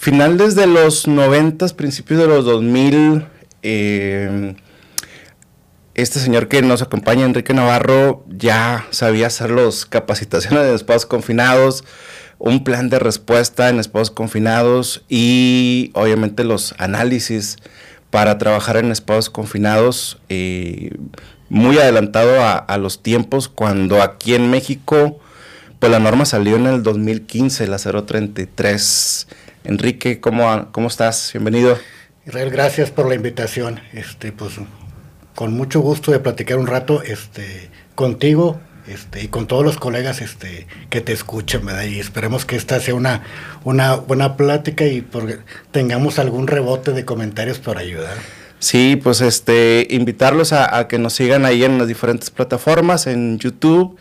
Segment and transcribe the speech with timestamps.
[0.00, 3.26] finales de los 90, principios de los 2000,
[3.62, 4.54] eh,
[5.94, 11.84] este señor que nos acompaña, Enrique Navarro, ya sabía hacer los capacitaciones de espacios confinados,
[12.38, 17.58] un plan de respuesta en espacios confinados y obviamente los análisis
[18.08, 20.18] para trabajar en espacios confinados.
[20.30, 20.96] Eh,
[21.50, 25.18] muy adelantado a, los tiempos cuando aquí en México,
[25.78, 29.26] pues la norma salió en el 2015, la 033.
[29.64, 31.30] Enrique, ¿cómo, cómo estás?
[31.32, 31.78] Bienvenido.
[32.26, 33.80] Israel, gracias por la invitación.
[33.92, 34.54] Este, pues,
[35.34, 40.20] con mucho gusto de platicar un rato este, contigo este, y con todos los colegas
[40.20, 41.84] este, que te escuchen, ¿verdad?
[41.84, 43.22] Y esperemos que esta sea una,
[43.64, 45.06] una buena plática y
[45.70, 48.16] tengamos algún rebote de comentarios por ayudar.
[48.58, 53.98] Sí, pues este, invitarlos a, que nos sigan ahí en las diferentes plataformas, en YouTube,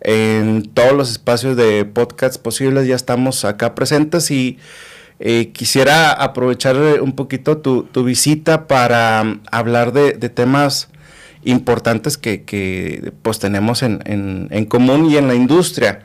[0.00, 4.58] en todos los espacios de podcast posibles, ya estamos acá presentes y
[5.20, 10.88] eh, quisiera aprovechar un poquito tu, visita para um, hablar de, temas
[11.44, 16.00] importantes que, pues tenemos en, común y en la industria.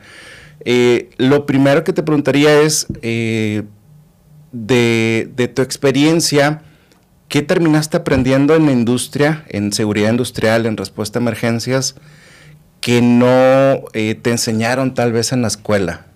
[0.64, 3.64] Eh, lo primero que te preguntaría es eh,
[4.52, 6.62] de, de tu experiencia,
[7.34, 11.96] ¿Qué terminaste aprendiendo en la industria, en seguridad industrial, en respuesta a emergencias,
[12.80, 16.06] que no eh, te enseñaron tal vez en la escuela?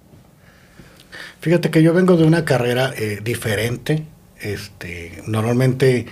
[1.48, 4.02] Fíjate que yo vengo de una carrera eh, diferente.
[4.38, 6.04] Este, normalmente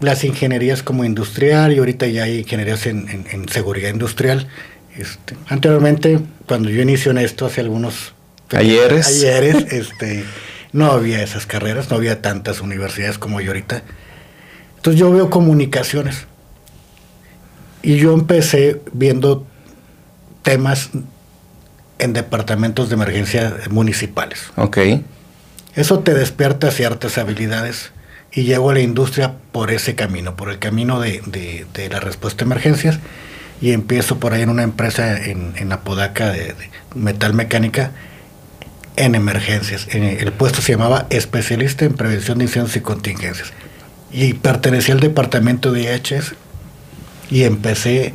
[0.00, 4.48] las ingenierías como industrial y ahorita ya hay ingenierías en, seguridad industrial.
[4.96, 6.18] Este, anteriormente,
[6.48, 8.12] cuando yo inicio en esto, hace algunos
[8.50, 10.24] ayeres, ayeres este,
[10.72, 13.84] no había esas carreras, no había tantas universidades como hay ahorita.
[14.74, 16.26] Entonces yo veo comunicaciones.
[17.84, 19.46] Y yo empecé viendo
[20.42, 20.90] temas
[22.00, 24.50] en departamentos de emergencia municipales.
[24.56, 24.78] Ok.
[25.74, 27.92] Eso te despierta ciertas habilidades
[28.32, 32.46] y llego a la industria por ese camino, por el camino de, la respuesta a
[32.46, 32.98] emergencias
[33.60, 37.92] y empiezo por ahí en una empresa en, en Apodaca de, de metal mecánica
[38.96, 39.86] en emergencias.
[39.92, 43.52] El puesto se llamaba especialista en prevención de incendios y contingencias.
[44.12, 46.34] Y pertenecía al departamento de IHS
[47.30, 48.12] y empecé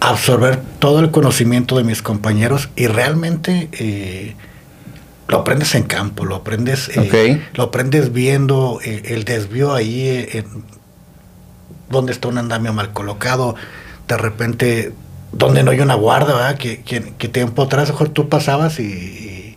[0.00, 4.34] absorber todo el conocimiento de mis compañeros y realmente eh,
[5.28, 10.44] lo aprendes en campo, lo aprendes, eh, lo aprendes viendo eh, el desvío ahí,
[11.88, 13.54] donde está un andamio mal colocado,
[14.08, 14.92] de repente
[15.32, 19.56] donde no hay una guarda, Que, que, tiempo atrás mejor tú pasabas y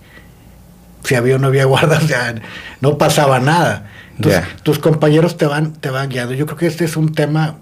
[1.04, 2.36] si había o no había guarda, o sea,
[2.82, 3.90] no pasaba nada.
[4.16, 6.34] Entonces, tus compañeros te van, te van guiando.
[6.36, 7.56] Yo creo que este es un tema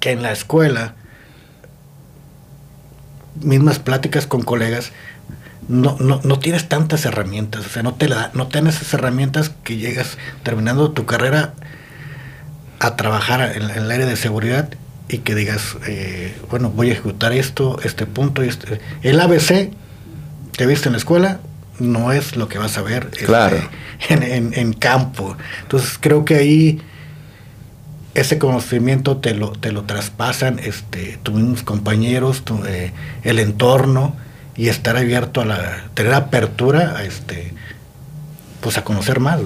[0.00, 0.94] que en la escuela,
[3.42, 4.92] mismas pláticas con colegas,
[5.68, 9.52] no, no, no tienes tantas herramientas, o sea, no te la, no tienes esas herramientas
[9.64, 11.54] que llegas terminando tu carrera
[12.80, 14.70] a trabajar en, el área de seguridad
[15.08, 18.80] y que digas, eh, bueno, voy a ejecutar esto, este punto, este.
[19.02, 19.70] El ABC,
[20.56, 21.40] te viste en la escuela,
[21.78, 25.36] no es lo que vas a ver este, en, campo.
[25.62, 26.82] Entonces creo que ahí
[28.20, 32.92] ese conocimiento te lo, te lo traspasan este, tus mismos compañeros, eh,
[33.22, 34.16] el entorno
[34.56, 37.52] y estar abierto a la, tener apertura a este,
[38.60, 39.40] pues a conocer más.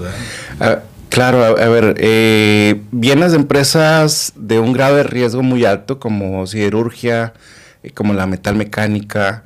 [0.59, 6.00] Ah, claro, a, ver, eh, vienes de empresas de un grado de riesgo muy alto
[6.00, 7.34] como siderurgia,
[7.83, 9.45] eh, como la metalmecánica,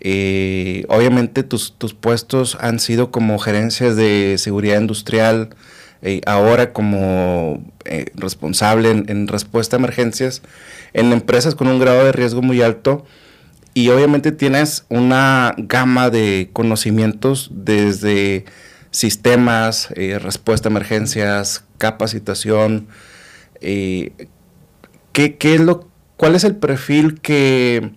[0.00, 5.50] eh, obviamente tus, puestos han sido como gerencias de seguridad industrial,
[6.02, 10.42] eh, ahora como eh, responsable en, respuesta a emergencias
[10.92, 13.04] en empresas con un grado de riesgo muy alto
[13.74, 18.44] y obviamente tienes una gama de conocimientos desde
[18.90, 22.88] sistemas, respuesta a emergencias, capacitación.
[23.60, 24.16] ¿qué,
[25.40, 27.92] es lo, ¿Cuál es el perfil que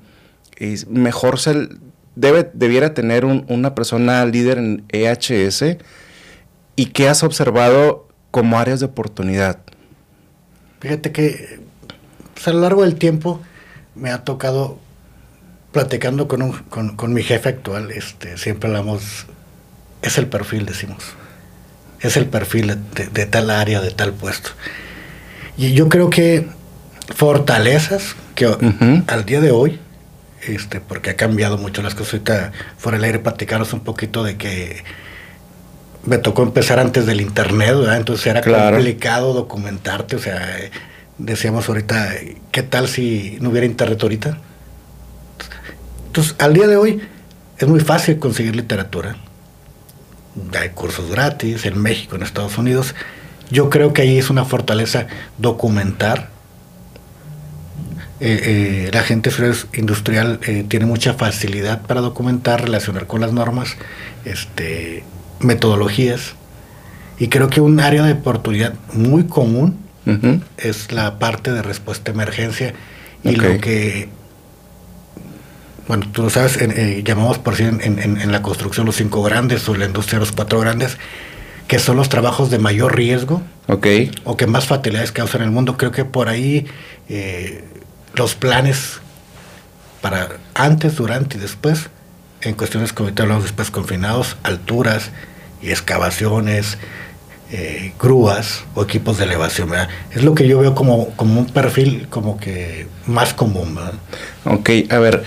[0.88, 1.70] mejor se
[2.16, 5.78] debe, debiera tener una persona líder en EHS
[6.82, 9.60] y qué has observado como áreas de oportunidad?
[10.80, 11.60] Fíjate que
[12.34, 13.40] pues, a lo largo del tiempo
[13.94, 14.80] me ha tocado
[15.72, 16.54] platicando con, un,
[16.96, 19.28] con, mi jefe actual, este, siempre hablamos,
[20.02, 21.04] es el perfil, decimos.
[22.00, 24.50] es el perfil de, tal área, de tal puesto.
[25.58, 26.48] Y yo creo que
[27.16, 28.48] fortalezas que
[29.06, 29.80] al día de hoy,
[30.48, 34.38] este, porque ha cambiado mucho las cosas, ahorita fuera del aire platicaros un poquito de
[34.38, 34.84] que
[36.06, 40.58] me tocó empezar antes del internet, entonces era complicado documentarte, o sea,
[41.18, 42.10] decíamos ahorita,
[42.52, 44.38] ¿qué tal si no hubiera internet ahorita?
[46.08, 47.02] Entonces, al día de hoy
[47.58, 49.16] es muy fácil conseguir literatura.
[50.60, 52.96] Hay cursos gratis en México, en Estados Unidos.
[53.50, 55.08] Yo creo que ahí es una fortaleza
[55.38, 56.30] documentar.
[58.20, 59.32] Eh, eh, la gente
[59.74, 63.78] industrial eh, tiene mucha facilidad para documentar, relacionar con las normas,
[64.26, 65.04] este,
[65.42, 66.36] metodologías.
[67.20, 69.78] Y creo que un área de oportunidad muy común
[70.58, 72.74] es la parte de respuesta a emergencia
[73.24, 74.10] y lo que
[75.88, 79.86] bueno, tú sabes, eh, llamamos por sí en, la construcción los cinco grandes o la
[79.86, 80.98] industria los cuatro grandes,
[81.68, 84.12] que son los trabajos de mayor riesgo okay.
[84.24, 85.78] o que más fatalidades causan en el mundo.
[85.78, 86.66] Creo que por ahí
[87.10, 87.66] eh,
[88.14, 89.02] los planes
[90.02, 91.90] para antes, durante y después,
[92.42, 95.12] en cuestiones como ahorita hablamos después, confinados, alturas
[95.62, 96.78] y excavaciones,
[97.52, 99.72] eh, grúas o equipos de elevación.
[100.12, 103.78] Es lo que yo veo como, como un perfil como que más común.
[104.46, 105.24] Ok, a ver,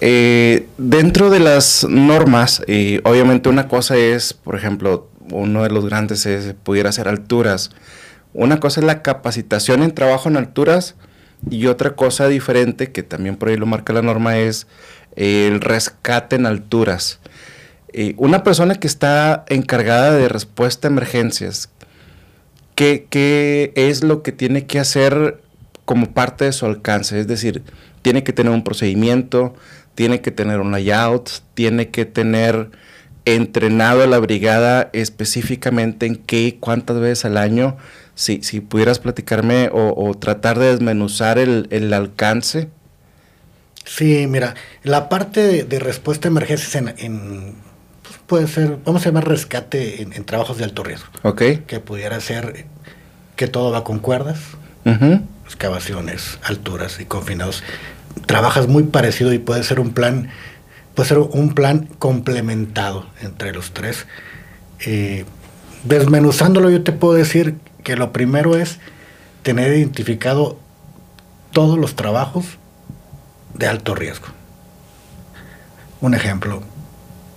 [0.00, 5.86] eh, dentro de las normas, y obviamente una cosa es, por ejemplo, uno de los
[5.86, 7.70] grandes es, pudiera ser alturas.
[8.34, 10.96] Una cosa es la capacitación en trabajo en alturas
[11.48, 14.66] y otra cosa diferente, que también por ahí lo marca la norma, es
[15.14, 17.20] el rescate en alturas.
[17.92, 21.68] Eh, una persona que está encargada de respuesta a emergencias,
[22.74, 25.40] ¿qué, ¿qué es lo que tiene que hacer
[25.84, 27.20] como parte de su alcance?
[27.20, 27.62] Es decir,
[28.02, 29.54] tiene que tener un procedimiento,
[29.94, 32.70] tiene que tener un layout, tiene que tener
[33.24, 37.76] entrenado a la brigada específicamente en qué, cuántas veces al año,
[38.14, 42.68] si, si pudieras platicarme o, tratar de desmenuzar el, alcance.
[43.84, 47.54] Sí, mira, la parte de, respuesta a emergencias en,
[48.26, 51.08] puede ser, vamos a llamar rescate en, trabajos de alto riesgo.
[51.22, 51.42] Ok.
[51.66, 52.66] Que pudiera ser
[53.36, 54.40] que todo va con cuerdas,
[55.44, 57.62] excavaciones, alturas y confinados
[58.26, 60.28] trabajas muy parecido y puede ser un plan,
[60.94, 64.06] puede ser un plan complementado entre los tres.
[64.86, 65.24] Eh,
[65.84, 68.78] desmenuzándolo yo te puedo decir que lo primero es
[69.42, 70.58] tener identificado
[71.52, 72.44] todos los trabajos
[73.54, 74.28] de alto riesgo.
[76.00, 76.62] Un ejemplo,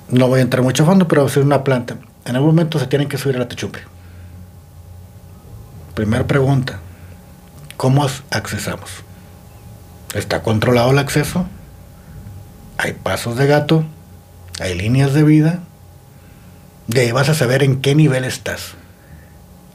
[0.10, 1.98] no voy a entrar mucho a fondo, pero es una planta.
[2.26, 3.82] En algún momento se tienen que subir a la techumbre.
[5.94, 6.80] Primera pregunta,
[7.78, 9.06] ¿cómo accesamos?
[10.16, 11.46] está controlado el acceso,
[12.78, 13.86] hay pasos de gato,
[14.60, 15.60] hay líneas de vida,
[16.88, 18.74] de ahí vas a saber en qué nivel estás.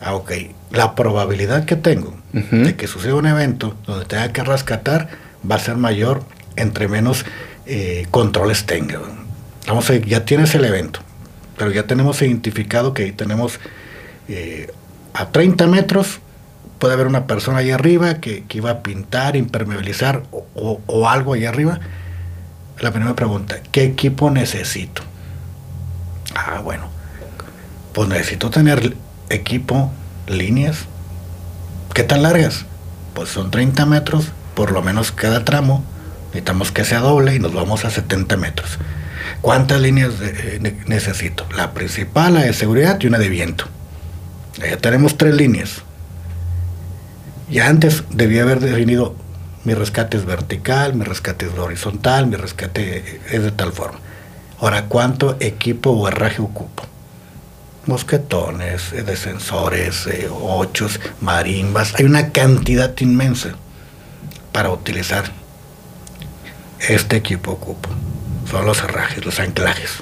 [0.00, 0.32] Ah, ok.
[0.70, 5.08] La probabilidad que tengo de que suceda un evento donde tenga que rescatar
[5.48, 6.22] va a ser mayor
[6.56, 7.26] entre menos
[7.66, 9.00] eh, controles tenga.
[9.66, 11.00] Vamos a ya tienes el evento,
[11.56, 13.60] pero ya tenemos identificado que ahí tenemos
[14.28, 14.72] eh,
[15.14, 16.20] a 30 metros
[16.80, 21.78] puede haber una persona ahí arriba que, iba a pintar, impermeabilizar o, algo ahí arriba.
[22.80, 25.02] La primera pregunta, ¿qué equipo necesito?
[26.34, 26.88] Ah, bueno,
[27.92, 28.96] pues necesito tener
[29.28, 29.92] equipo,
[30.26, 30.86] líneas.
[31.92, 32.64] ¿Qué tan largas?
[33.14, 35.84] Pues son 30 metros, por lo menos cada tramo.
[36.28, 38.78] Necesitamos que sea doble y nos vamos a 70 metros.
[39.40, 40.14] ¿Cuántas líneas
[40.86, 41.46] necesito?
[41.56, 43.66] La principal, la de seguridad y una de viento.
[44.58, 45.82] Ya tenemos tres líneas.
[47.48, 49.16] Ya antes debía haber definido
[49.62, 53.98] mi rescate es vertical, mi rescate es horizontal, mi rescate es de tal forma.
[54.58, 56.84] Ahora, ¿cuánto equipo o herraje ocupo?
[57.86, 61.94] Mosquetones, eh, descensores, eh, ochos, marimbas.
[61.96, 63.50] Hay una cantidad inmensa
[64.52, 65.30] para utilizar.
[66.78, 67.90] Este equipo ocupo.
[68.50, 69.98] Son los herrajes, los anclajes.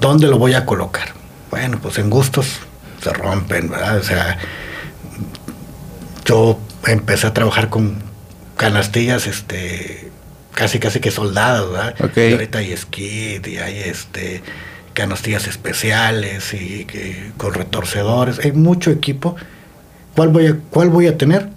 [0.00, 1.08] ¿Dónde lo voy a colocar?
[1.50, 2.58] Bueno, pues en gustos
[3.02, 3.96] se rompen, ¿verdad?
[3.98, 4.38] O sea,
[6.24, 8.02] yo empecé a trabajar con
[8.56, 10.10] canastillas, este,
[10.52, 11.94] casi casi que soldados, ¿verdad?
[12.16, 14.42] Y ahorita hay skid y hay este
[14.92, 19.36] canastillas especiales y que, con retorcedores, hay mucho equipo.
[20.14, 21.50] ¿Cuál voy a, cuál voy a tener?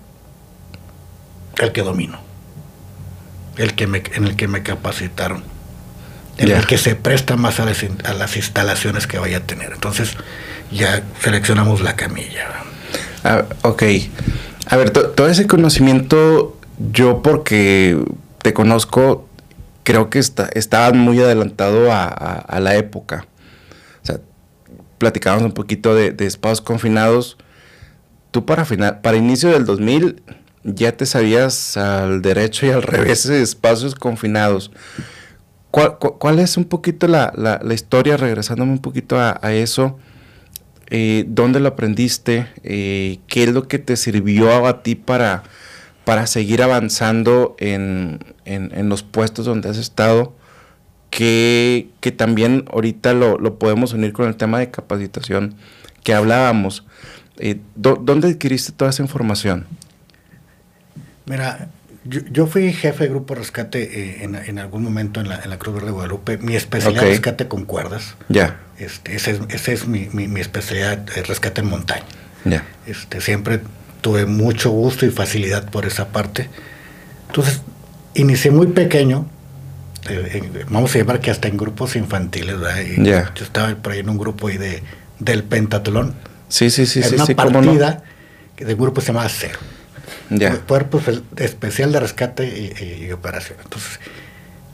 [1.57, 2.28] El que domino.
[3.59, 5.43] El que me, en el que me capacitaron.
[6.37, 9.73] En el que se presta más a las, a las, instalaciones que vaya a tener.
[9.73, 10.15] Entonces,
[10.71, 12.47] ya seleccionamos la camilla.
[13.25, 13.83] Ah, ok.
[14.67, 16.57] A ver, todo ese conocimiento,
[16.93, 18.01] yo porque
[18.41, 19.27] te conozco,
[19.83, 23.25] creo que está, estaba muy adelantado a, la época.
[24.03, 24.19] O sea,
[24.97, 27.37] platicábamos un poquito de, espacios confinados.
[28.31, 30.21] Tú para, final, para inicio del 2000
[30.63, 34.71] ya te sabías al derecho y al revés de espacios confinados.
[35.71, 39.99] ¿Cuál, es un poquito la, historia, regresándome un poquito a, eso?
[40.89, 42.47] Eh, ¿Dónde lo aprendiste?
[42.63, 45.43] Eh, ¿Qué es lo que te sirvió a ti para,
[46.05, 48.19] para seguir avanzando en,
[48.89, 50.33] los puestos donde has estado?
[51.11, 55.53] Que, que también ahorita lo, podemos unir con el tema de capacitación
[56.03, 56.83] que hablábamos.
[57.37, 59.67] Eh, ¿Dónde adquiriste toda esa información?
[61.29, 61.69] Mira,
[62.05, 65.93] yo, fui jefe de grupo rescate eh, en, algún momento en la, Cruz Verde de
[65.93, 66.39] Guadalupe.
[66.39, 68.15] Mi especialidad es rescate con cuerdas.
[68.29, 68.59] Ya.
[68.79, 69.31] Este, esa
[69.71, 70.07] es, mi,
[70.41, 72.05] especialidad, rescate en montaña.
[72.45, 72.65] Ya.
[72.87, 73.61] Este, siempre
[74.01, 76.49] tuve mucho gusto y facilidad por esa parte.
[77.27, 77.61] Entonces,
[78.15, 79.29] inicié muy pequeño,
[80.09, 83.29] eh, vamos a llamar que hasta en grupos infantiles, ¿verdad?
[83.35, 84.81] Yo estaba por ahí en un grupo ahí de,
[85.19, 86.15] del pentatlón.
[86.47, 87.01] Sí, sí, sí.
[87.03, 88.03] Era una partida
[88.55, 89.59] que del grupo se llamaba Cero.
[90.67, 91.01] Cuerpo
[91.37, 93.57] Especial de Rescate y, Operación.
[93.63, 93.99] Entonces,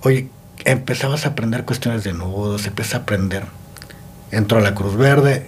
[0.01, 0.27] oye,
[0.65, 3.43] empezabas a aprender cuestiones de nudos, empiezas a aprender.
[4.31, 5.47] Entro a la Cruz Verde,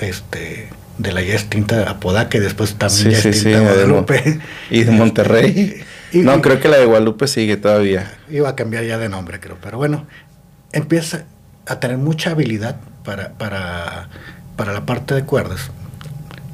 [0.00, 0.68] este,
[0.98, 4.40] de la ya extinta Apodaca y después también ya extinta Guadalupe.
[4.70, 5.84] Y de Monterrey.
[6.14, 8.18] no, creo que la de Guadalupe sigue todavía.
[8.28, 9.58] Iba a cambiar ya de nombre, creo.
[9.62, 10.06] Pero bueno,
[10.72, 11.24] empieza
[11.66, 14.08] a tener mucha habilidad para, para,
[14.56, 15.70] para la parte de cuerdas.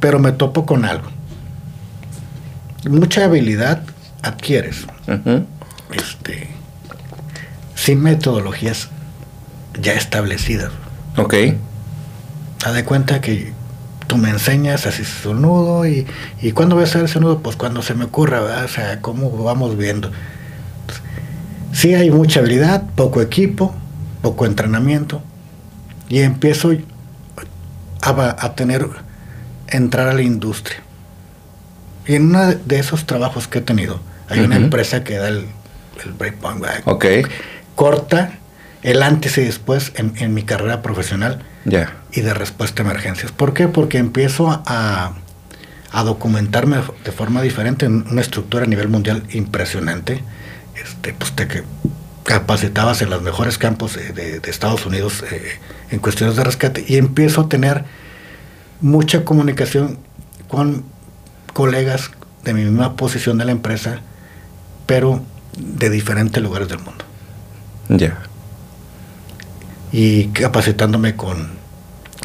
[0.01, 1.11] Pero me topo con algo
[2.89, 3.83] mucha habilidad
[4.23, 4.87] adquieres.
[5.93, 6.49] Este,
[7.75, 8.89] sin metodologías
[9.81, 10.71] ya establecidas.
[11.17, 11.35] Ok.
[12.65, 13.53] Haz de cuenta que
[14.07, 16.07] tú me enseñas así es un nudo y,
[16.43, 19.31] y cuando voy a hacer ese nudo, pues cuando se me ocurra, O sea, cómo
[19.43, 20.11] vamos viendo.
[21.73, 23.75] Sí hay mucha habilidad, poco equipo,
[24.23, 25.23] poco entrenamiento
[26.09, 26.73] y empiezo
[28.03, 28.87] a, a tener,
[29.69, 30.83] entrar a la industria.
[32.07, 35.47] Y en uno de esos trabajos que he tenido, hay una empresa que da el,
[36.05, 37.05] el breakpoint, ok
[37.81, 38.33] corta
[38.83, 41.43] el antes y después en, mi carrera profesional
[42.13, 43.33] y de respuesta a emergencias.
[43.33, 43.69] ¿Por qué?
[43.69, 45.15] Porque empiezo a,
[45.91, 50.23] a, documentarme de forma diferente en una estructura a nivel mundial impresionante.
[50.75, 51.63] Este, pues te que
[52.23, 55.59] capacitabas en los mejores campos de, Estados Unidos eh,
[55.91, 57.87] en cuestiones de rescate y empiezo a tener
[58.83, 59.99] mucha comunicación
[60.49, 60.85] con
[61.53, 62.11] colegas
[62.45, 64.01] de mi misma posición de la empresa,
[64.87, 65.23] pero
[65.57, 67.05] de diferentes lugares del mundo.
[67.89, 68.19] Ya.
[69.93, 71.51] Y capacitándome con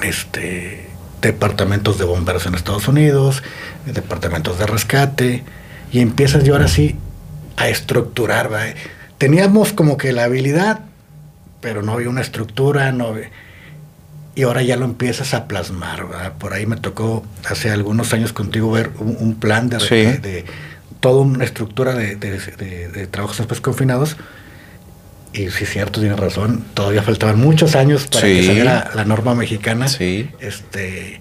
[0.04, 0.90] este
[1.22, 3.42] departamentos de bomberos en Estados Unidos,
[3.86, 5.44] departamentos de rescate,
[5.92, 6.98] y empiezas yo ahora sí
[7.58, 8.50] a estructurar.
[9.18, 10.82] Teníamos como que la habilidad,
[11.62, 13.32] pero no había una estructura, no había,
[14.36, 16.34] y ahora ya lo empiezas a plasmar.
[16.38, 20.46] Por ahí me tocó hace algunos años contigo ver un, plan de, de,
[21.00, 24.18] toda una estructura de, de trabajos después confinados.
[25.32, 26.64] Y sí, cierto, tienes razón.
[26.74, 29.88] Todavía faltaban muchos años para que saliera la norma mexicana.
[29.88, 30.30] Sí.
[30.40, 31.20] Este,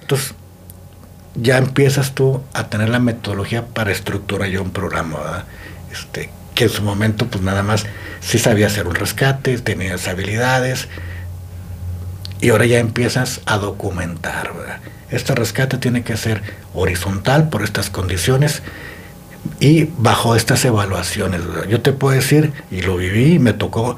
[0.00, 0.34] entonces,
[1.36, 5.44] ya empiezas tú a tener la metodología para estructurar yo un programa.
[5.92, 7.86] Este, que en su momento, pues nada más,
[8.20, 10.88] sí sabía hacer un rescate, tenías habilidades
[12.44, 14.52] y ahora ya empiezas a documentar.
[15.10, 16.42] Este rescate tiene que ser
[16.74, 18.60] horizontal por estas condiciones
[19.60, 21.40] y bajo estas evaluaciones.
[21.70, 23.96] Yo te puedo decir, y lo viví, me tocó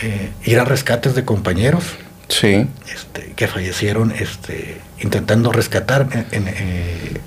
[0.00, 1.84] eh, ir a rescates de compañeros
[2.28, 2.68] sí.
[2.90, 7.20] este, que fallecieron este, intentando rescatar eh,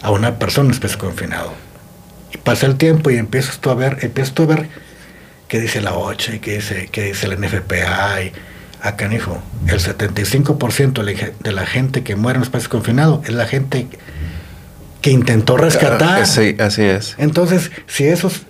[0.00, 1.54] a una persona en especie confinado.
[2.32, 4.68] Y pasa el tiempo y empiezas tú a ver, empiezas tú a ver
[5.48, 8.32] qué dice la OCHA y qué dice, qué dice la NFPA y
[8.84, 11.02] a canijo, el 75%
[11.40, 13.86] de la gente que muere en espacio confinado es la gente
[15.00, 16.26] que intentó rescatar.
[16.26, 17.14] sí, así es.
[17.16, 18.42] Entonces, si esos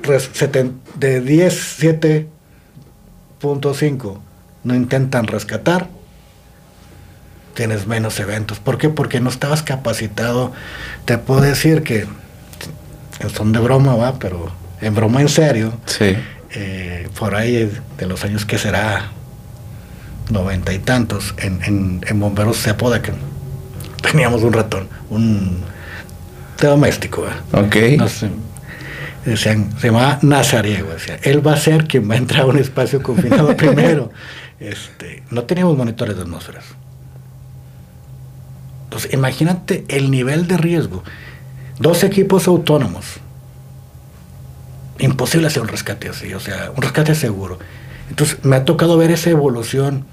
[0.97, 4.19] de 10, 7.5
[4.64, 5.87] no intentan rescatar,
[7.55, 8.59] tienes menos eventos.
[8.59, 8.88] ¿Por qué?
[8.88, 10.53] Porque no estabas capacitado.
[11.05, 12.07] Te puedo decir que
[13.33, 14.50] son de broma, va, pero
[14.81, 15.75] en broma en serio.
[15.87, 16.17] Sí.
[16.50, 19.12] Eh, por ahí de los años que será
[20.31, 23.12] noventa y tantos, en, en, Bomberos se apoda que
[24.00, 25.59] teníamos un ratón, un
[26.61, 27.26] doméstico.
[27.52, 27.76] Ok.
[29.25, 30.90] decían, se llamaba Nazariego.
[30.90, 34.11] Decía, él va a ser quien va a entrar a un espacio confinado primero.
[34.61, 36.64] Este, no teníamos monitores de atmósferas.
[38.85, 41.02] Entonces, imagínate el nivel de riesgo.
[41.78, 43.04] Dos equipos autónomos.
[45.00, 47.59] Imposible hacer un rescate así, o sea, un rescate seguro.
[48.09, 50.04] Entonces, me ha tocado ver esa evolución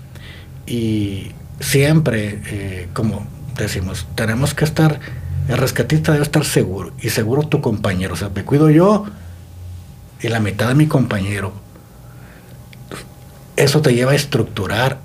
[0.72, 5.02] y siempre, eh, como decimos, tenemos que estar,
[5.50, 8.14] el rescatista debe estar seguro y seguro tu compañero.
[8.14, 9.06] O sea, me cuido yo
[10.22, 11.52] y la mitad de mi compañero.
[13.58, 15.00] Eso te lleva a estructurar,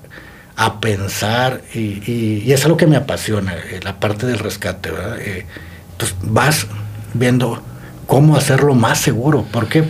[0.55, 4.89] a pensar y, es algo que me apasiona, eh, la parte del rescate.
[4.89, 5.19] ¿verdad?
[5.19, 5.45] Eh,
[5.91, 6.65] entonces vas
[7.13, 7.61] viendo
[8.05, 9.83] cómo hacerlo más seguro, porque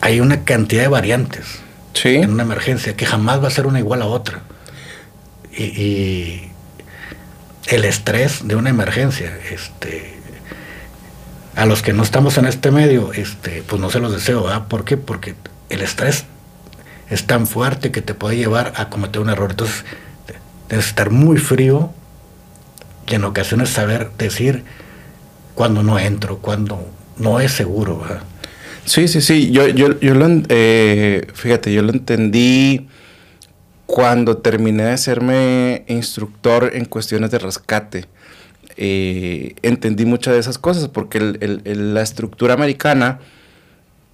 [0.00, 1.65] hay una cantidad de variantes
[2.04, 4.42] en una emergencia que jamás va a ser una igual a otra.
[5.56, 6.42] Y,
[7.68, 10.14] el estrés de una emergencia, este,
[11.56, 14.68] a los que no estamos en este medio, este, pues no se los deseo, ¿verdad?
[14.68, 14.96] ¿Por qué?
[14.96, 15.34] Porque
[15.68, 16.26] el estrés
[17.10, 19.50] es tan fuerte que te puede llevar a cometer un error.
[19.50, 19.84] Entonces,
[20.68, 21.90] debes estar muy frío
[23.08, 24.64] y en ocasiones saber decir
[25.54, 27.98] cuando no entro, cuando no es seguro.
[27.98, 28.22] ¿verdad?
[28.86, 29.50] Sí, sí, sí.
[29.50, 32.88] Yo, yo, yo lo, eh, fíjate, yo lo entendí
[33.84, 38.06] cuando terminé de hacerme instructor en cuestiones de rescate.
[38.76, 43.20] Eh, entendí muchas de esas cosas porque la estructura americana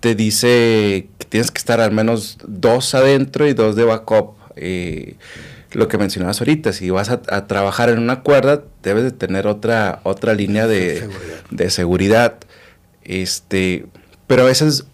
[0.01, 4.37] te dice que tienes que estar al menos dos adentro y dos de backup.
[4.57, 5.17] Eh,
[5.73, 10.01] lo que mencionabas ahorita, si vas a, trabajar en una cuerda, debes de tener otra,
[10.03, 11.43] otra línea de seguridad.
[11.51, 12.35] de seguridad.
[13.05, 13.87] Este,
[14.33, 14.87] pero a veces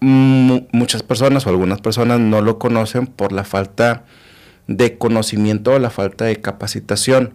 [0.00, 4.06] muchas personas o algunas personas no lo conocen por la falta
[4.66, 7.32] de conocimiento o la falta de capacitación,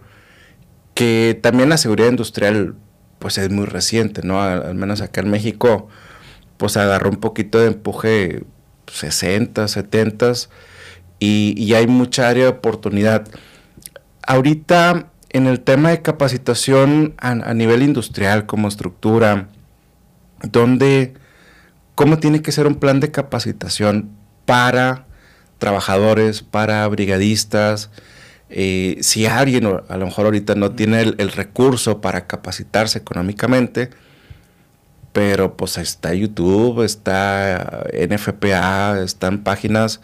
[0.92, 2.74] que también la seguridad industrial
[3.18, 4.42] pues es muy reciente, ¿no?
[4.42, 5.88] Al, menos acá en México
[6.58, 8.44] pues agarró un poquito de empuje
[8.92, 10.32] 60, 70
[11.18, 13.26] y, y hay mucha área de oportunidad.
[14.22, 19.48] Ahorita en el tema de capacitación a, a nivel industrial como estructura,
[20.42, 21.14] donde
[21.98, 24.08] cómo tiene que ser un plan de capacitación
[24.44, 25.08] para
[25.58, 27.90] trabajadores, para brigadistas.
[28.50, 33.90] Eh, si alguien a lo mejor ahorita no tiene el, recurso para capacitarse económicamente,
[35.12, 40.00] pero pues está YouTube, está NFPA, están páginas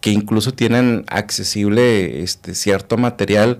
[0.00, 3.58] que incluso tienen accesible este, cierto material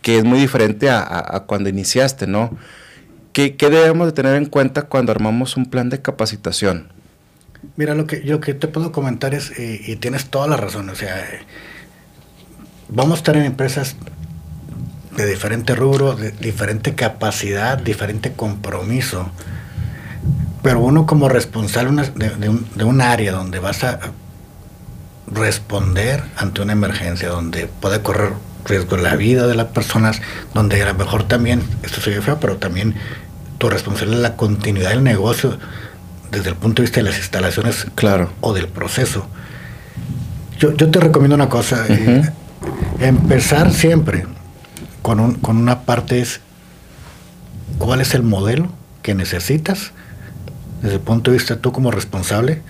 [0.00, 2.56] que es muy diferente a, cuando iniciaste, ¿no?
[3.34, 6.92] ¿Qué, ¿Qué, debemos de tener en cuenta cuando armamos un plan de capacitación?
[7.74, 10.88] Mira, lo que yo que te puedo comentar es, eh, y tienes toda la razón,
[10.88, 11.16] o sea,
[12.88, 13.96] vamos a estar en empresas
[15.16, 19.28] de diferente rubro, de diferente capacidad, diferente compromiso,
[20.62, 23.98] pero uno como responsable de, un, de un área donde vas a
[25.26, 30.22] responder ante una emergencia, donde puede correr riesgo la vida de las personas,
[30.54, 32.94] donde a lo mejor también, esto se feo, pero también
[33.58, 35.58] tu responsabilidad es la continuidad del negocio
[36.30, 38.32] desde el punto de vista de las instalaciones claro.
[38.40, 39.26] o del proceso.
[40.58, 42.30] Yo, te recomiendo una cosa, eh,
[43.00, 44.26] empezar siempre
[45.02, 46.40] con, un, con una parte es
[47.78, 48.70] cuál es el modelo
[49.02, 49.92] que necesitas
[50.80, 52.62] desde el punto de vista tú como responsable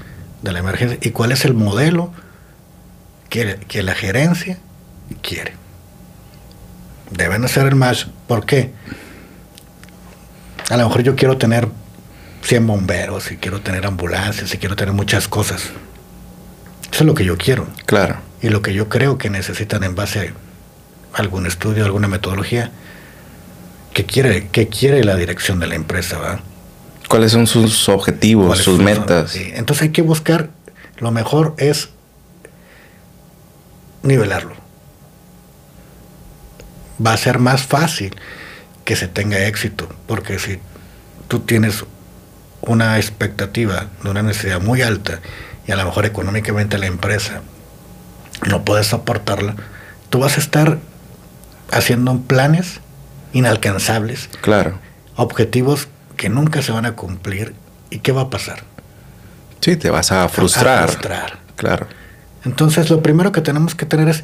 [0.43, 2.13] de la emergencia y cuál es el modelo
[3.29, 4.59] que, que la gerencia
[5.23, 5.55] quiere.
[7.11, 8.09] Deben hacer el más.
[8.27, 8.73] ¿Por qué?
[10.71, 11.69] A lo mejor yo quiero tener
[12.43, 15.71] 100 bomberos, si quiero tener ambulancias, si quiero tener muchas cosas.
[16.91, 17.67] Eso es lo que yo quiero.
[17.87, 18.17] Claro.
[18.41, 20.33] Y lo que yo creo que necesitan en base
[21.13, 22.71] a algún estudio, alguna metodología,
[23.93, 26.41] que quiere, que quiere la dirección de la empresa, ¿va?
[27.09, 29.37] ¿Cuáles son sus objetivos, sus metas?
[29.37, 30.51] Entonces hay que buscar,
[30.99, 31.91] lo mejor es
[34.03, 34.55] nivelarlo.
[37.05, 38.15] Va a ser más fácil
[38.85, 40.61] que se tenga éxito, porque si
[41.29, 41.85] tú tienes
[42.61, 45.21] una expectativa de una necesidad muy alta
[45.67, 47.43] y a lo mejor económicamente la empresa
[48.47, 49.57] no puede soportarla,
[50.11, 50.79] tú vas a estar
[51.71, 52.81] haciendo planes
[53.33, 54.29] inalcanzables.
[54.41, 54.79] Claro.
[55.17, 57.55] Objetivos que nunca se van a cumplir.
[57.91, 58.65] ¿Y qué va a pasar?
[59.61, 60.85] Sí, te vas a frustrar.
[60.85, 61.39] A frustrar.
[61.57, 61.87] Claro.
[62.45, 64.23] Entonces, lo primero que tenemos que tener es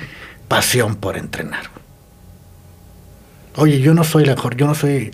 [0.48, 1.70] pasión por entrenar.
[3.60, 5.10] Oye, yo no soy la mejor, yo no soy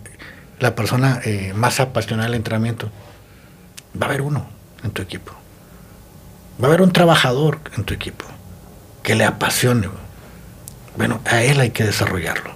[0.60, 2.92] la persona eh, más apasionada del entrenamiento
[4.00, 4.46] va a haber uno
[4.84, 5.32] en tu equipo.
[6.62, 8.24] Va a haber un trabajador en tu equipo
[9.02, 9.88] que le apasione.
[10.96, 12.52] Bueno, a él hay que desarrollarlo.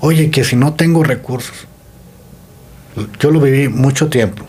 [0.00, 1.68] Oye, que si no tengo recursos,
[3.20, 4.44] yo lo viví mucho tiempo.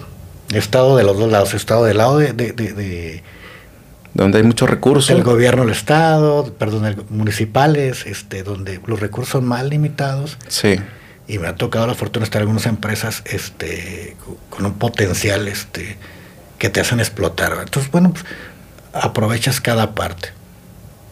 [0.51, 1.53] He estado de los dos lados.
[1.53, 3.23] He estado del lado de,
[4.13, 5.09] donde hay muchos recursos.
[5.09, 10.37] El gobierno del estado, perdón, municipales, este, donde los recursos son más limitados.
[10.47, 10.77] Sí
[11.31, 14.17] y me ha tocado la fortuna estar en algunas empresas este,
[14.49, 15.97] con un potencial este,
[16.57, 17.53] que te hacen explotar.
[17.53, 18.25] Entonces, bueno, pues,
[18.91, 20.33] aprovechas cada parte.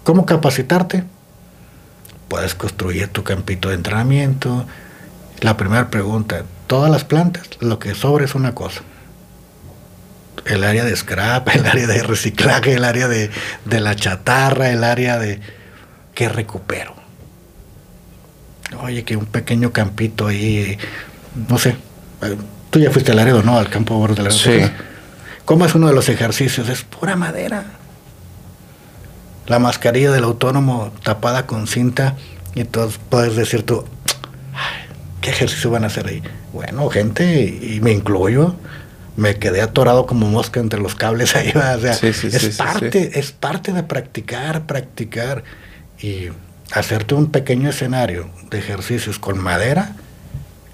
[0.04, 1.06] ¿Cómo capacitarte?
[2.28, 4.66] Puedes construir tu campito de entrenamiento.
[5.40, 8.82] La primera pregunta, todas las plantas, lo que sobra es una cosa.
[10.46, 13.30] El área de scrap, el área de reciclaje, el área de,
[13.66, 15.40] de la chatarra, el área de...
[16.14, 16.96] ¿Qué recupero?
[18.82, 20.78] Oye, que un pequeño campito ahí,
[21.48, 21.76] no sé,
[22.70, 23.58] tú ya fuiste al Laredo, ¿no?
[23.58, 24.62] Al campo de la Sí.
[25.46, 26.70] ¿Cómo es uno de los ejercicios?
[26.70, 27.66] Es pura madera.
[29.48, 32.16] La mascarilla del autónomo tapada con cinta
[32.54, 33.84] y entonces puedes decir tú,
[34.54, 36.22] "Ay, ¿qué ejercicio van a hacer ahí?
[36.54, 38.56] Bueno, gente, y me incluyo,
[39.20, 41.52] me quedé atorado como mosca entre los cables ahí.
[41.52, 41.76] ¿va?
[41.76, 45.44] O sea, Sí, sí, es, sí, parte, es parte de practicar, practicar
[46.00, 46.30] y
[46.72, 49.96] hacerte un pequeño escenario de ejercicios con madera,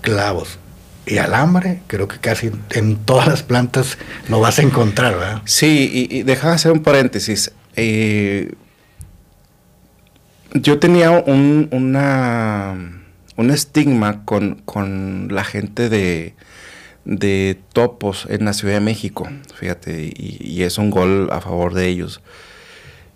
[0.01, 0.59] clavos
[1.05, 1.81] y alambre.
[1.87, 3.97] Creo que casi en todas las plantas
[4.29, 5.41] lo vas a encontrar, ¿verdad?
[5.45, 7.51] Sí, y, y deja de hacer un paréntesis.
[7.75, 8.53] Eh,
[10.53, 12.75] yo tenía un, una,
[13.35, 16.35] un estigma con, con la gente de,
[17.05, 21.87] de topos en la Ciudad de México, fíjate, y, es un gol a favor de
[21.87, 22.21] ellos.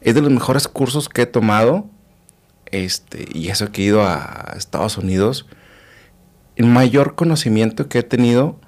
[0.01, 1.89] Es de los mejores cursos que he tomado,
[2.67, 5.47] este, y eso que he ido a Estados Unidos,
[6.55, 8.59] el mayor conocimiento que he tenido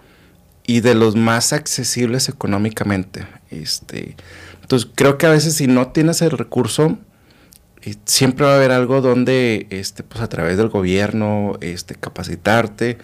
[0.65, 3.27] y de los más accesibles económicamente.
[3.49, 4.15] Este,
[4.61, 6.97] entonces creo que a veces si no tienes el recurso,
[7.83, 12.97] eh, siempre va a haber algo donde, este, pues a través del gobierno, este, capacitarte,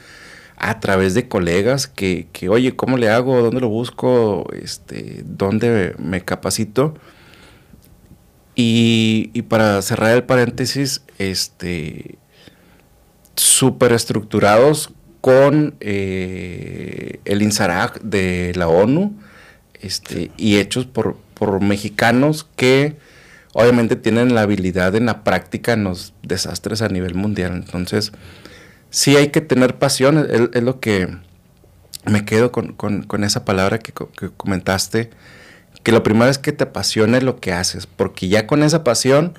[0.58, 3.42] a través de colegas que, que, oye, ¿cómo le hago?
[3.42, 4.48] ¿Dónde lo busco?
[4.54, 6.96] Este, ¿Dónde me capacito?
[8.56, 12.18] Y, y para cerrar el paréntesis, este,
[13.36, 14.92] súper estructurados
[15.22, 19.16] con eh, el INSARAG de la ONU
[19.80, 22.98] este, y hechos por, por mexicanos que
[23.54, 27.54] obviamente tienen la habilidad en la práctica en los desastres a nivel mundial.
[27.54, 28.12] Entonces,
[28.90, 31.10] sí hay que tener pasión, es, es lo que
[32.06, 35.10] me quedo con, con, con esa palabra que, que, comentaste,
[35.84, 39.34] que lo primero es que te apasione lo que haces, porque ya con esa pasión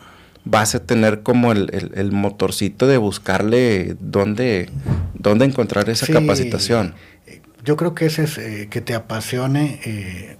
[0.44, 4.70] vas a tener como el, el, el motorcito de buscarle dónde,
[5.14, 6.94] dónde encontrar esa sí, capacitación.
[7.64, 10.36] Yo creo que ese es eh, que te apasione, eh,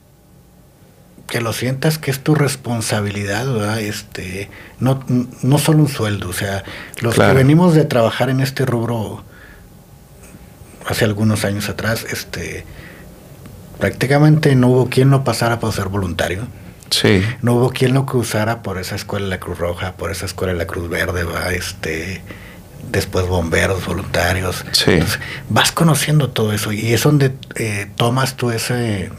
[1.29, 3.81] que lo sientas que es tu responsabilidad, ¿verdad?
[3.81, 5.05] Este, no,
[5.43, 6.65] no solo un sueldo, o sea,
[7.01, 7.33] los claro.
[7.33, 9.23] que venimos de trabajar en este rubro
[10.87, 12.65] hace algunos años atrás, este,
[13.79, 16.47] prácticamente no hubo quien no pasara por ser voluntario.
[16.91, 17.23] Sí.
[17.43, 20.55] No hubo quien lo cruzara por esa escuela de la Cruz Roja, por esa escuela
[20.55, 22.23] de la Cruz Verde, va, este,
[22.91, 24.65] después bomberos, voluntarios.
[24.73, 24.93] Sí.
[24.93, 29.11] Entonces, vas conociendo todo eso y es donde eh, tomas tú ese,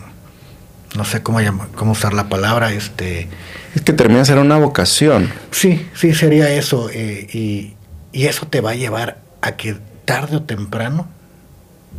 [0.96, 3.28] no sé cómo llamar, cómo usar la palabra, este.
[3.76, 5.32] Es que termina ser una vocación.
[5.52, 6.90] Sí, sí, sería eso.
[6.92, 7.74] Eh, y,
[8.12, 11.08] y, eso te va a llevar a que tarde o temprano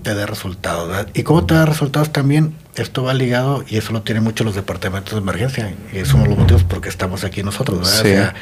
[0.02, 0.88] te dé resultados.
[0.88, 1.08] ¿verdad?
[1.14, 4.54] Y cómo te da resultados también, esto va ligado, y eso lo tienen mucho los
[4.54, 7.78] departamentos de emergencia, y es uno de los motivos por qué estamos aquí nosotros.
[7.78, 8.02] ¿verdad?
[8.02, 8.08] Sí.
[8.08, 8.34] O sea,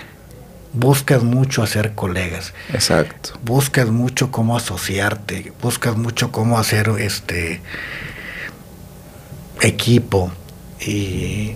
[0.72, 2.54] buscas mucho hacer colegas.
[2.72, 3.38] Exacto.
[3.44, 7.61] Buscas mucho cómo asociarte, buscas mucho cómo hacer este
[9.61, 10.33] equipo.
[10.81, 11.53] Y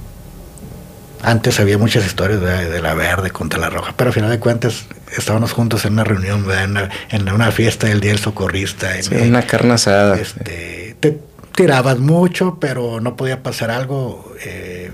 [1.22, 4.40] antes había muchas historias de, de, la verde contra la roja, pero al final de
[4.40, 4.86] cuentas
[5.16, 8.96] estábamos juntos en una reunión, en una, en una, fiesta del Día del Socorrista.
[8.96, 10.16] En sí, una carne asada.
[10.16, 11.20] Este, te
[11.54, 14.32] tirabas mucho, pero no podía pasar algo.
[14.44, 14.90] Eh,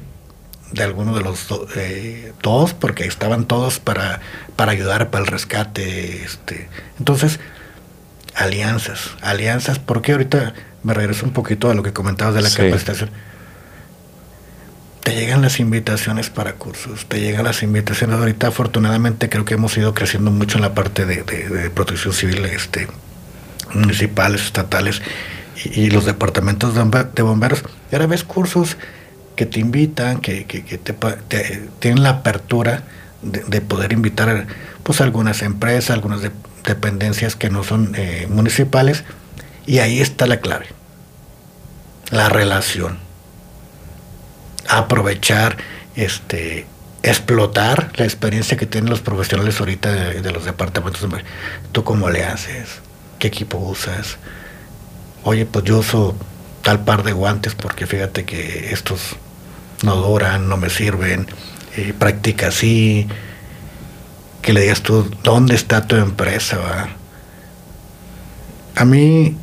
[0.73, 4.21] de alguno de los do, eh, dos, porque estaban todos para,
[4.55, 6.23] para ayudar para el rescate.
[6.25, 6.69] Este.
[6.99, 7.41] Entonces,
[8.35, 12.57] alianzas, alianzas, porque ahorita me regreso un poquito a lo que comentabas de la sí.
[12.57, 13.11] capacitación.
[15.03, 18.19] Te llegan las invitaciones para cursos, te llegan las invitaciones.
[18.19, 22.13] Ahorita, afortunadamente, creo que hemos ido creciendo mucho en la parte de, de, de protección
[22.13, 22.89] civil, este,
[23.75, 25.01] municipales, estatales
[25.65, 27.65] y, y los departamentos de bomberos.
[27.91, 28.77] Y ahora ves cursos
[29.35, 32.83] que te invitan, que, que, que te, te, tienen la apertura
[33.23, 34.47] de, de, poder invitar
[34.83, 36.33] pues algunas empresas, algunas de,
[36.65, 39.05] dependencias que no son eh, municipales,
[39.69, 40.67] y ahí está la clave,
[42.11, 42.99] la relación,
[44.67, 45.59] aprovechar,
[45.95, 46.67] este,
[47.03, 51.07] explotar la experiencia que tienen los profesionales ahorita de, los departamentos,
[51.73, 52.81] tú cómo le haces,
[53.19, 54.17] qué equipo usas,
[55.23, 56.17] oye, pues yo uso
[56.63, 59.17] tal par de guantes porque fíjate que estos
[59.83, 61.27] no duran, no me sirven,
[61.77, 63.07] eh, practica así,
[64.41, 66.57] que le digas tú, ¿dónde está tu empresa?
[66.57, 66.89] Va?
[68.75, 69.37] A mí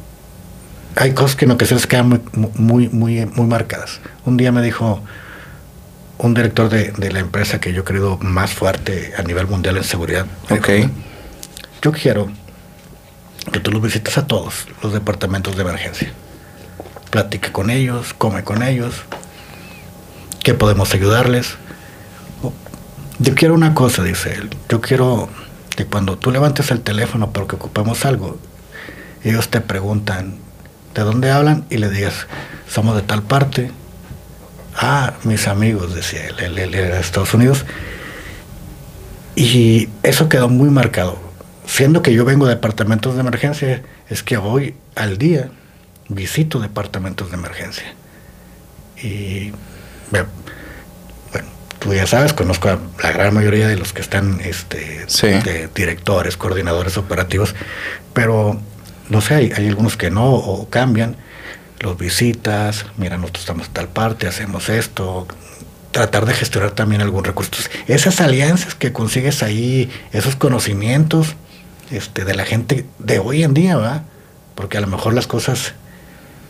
[0.95, 2.21] hay cosas que en ocasiones quedan muy,
[2.55, 3.99] muy, muy, muy marcadas.
[4.25, 5.01] Un día me dijo
[6.17, 9.77] un director de, de la empresa que yo he creído más fuerte a nivel mundial
[9.77, 10.25] en seguridad.
[10.49, 10.67] Ok.
[10.67, 10.89] dijo,
[11.81, 12.29] Yo quiero
[13.51, 16.12] que tú los visites a todos los departamentos de emergencia.
[17.12, 18.95] Platique con ellos, come con ellos,
[20.43, 21.55] que podemos ayudarles.
[23.19, 24.49] Yo quiero una cosa, dice él.
[24.69, 25.29] Yo quiero
[25.75, 28.38] que cuando tú levantes el teléfono porque ocupamos algo,
[29.23, 30.38] ellos te preguntan
[30.95, 32.27] de dónde hablan y le digas,
[32.67, 33.71] somos de tal parte.
[34.75, 37.65] Ah, mis amigos, decía él, él, él era de Estados Unidos.
[39.36, 41.19] Y eso quedó muy marcado.
[41.67, 45.49] Siendo que yo vengo de departamentos de emergencia, es que hoy al día
[46.08, 47.93] visito departamentos de emergencia.
[49.01, 49.51] Y
[50.12, 50.27] bueno,
[51.79, 55.27] tú ya sabes, conozco a la gran mayoría de los que están este, Sí.
[55.27, 57.55] de directores, coordinadores operativos,
[58.13, 58.60] pero
[59.09, 61.15] no sé, hay, hay algunos que no o cambian.
[61.79, 65.27] Los visitas, mira, nosotros estamos en tal parte, hacemos esto,
[65.91, 67.51] tratar de gestionar también algún recurso.
[67.53, 71.35] Entonces, esas alianzas que consigues ahí, esos conocimientos
[71.91, 74.03] este, de la gente de hoy en día, ¿va?
[74.55, 75.73] Porque a lo mejor las cosas,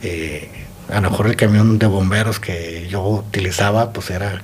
[0.01, 0.49] eh,
[0.89, 4.41] a lo mejor el camión de bomberos que yo utilizaba, pues era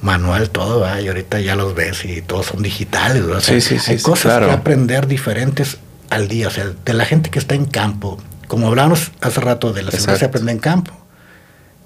[0.00, 0.86] manual todo.
[1.00, 4.32] Y ahorita ya los ves y todos son digitales, sea, Sí, sí, sí, hay cosas
[4.32, 4.46] claro.
[4.46, 5.78] que aprender diferentes
[6.10, 8.18] al día, o sea, de la gente que está en campo.
[8.46, 10.92] Como hablábamos hace rato de la seguridad se aprende en campo.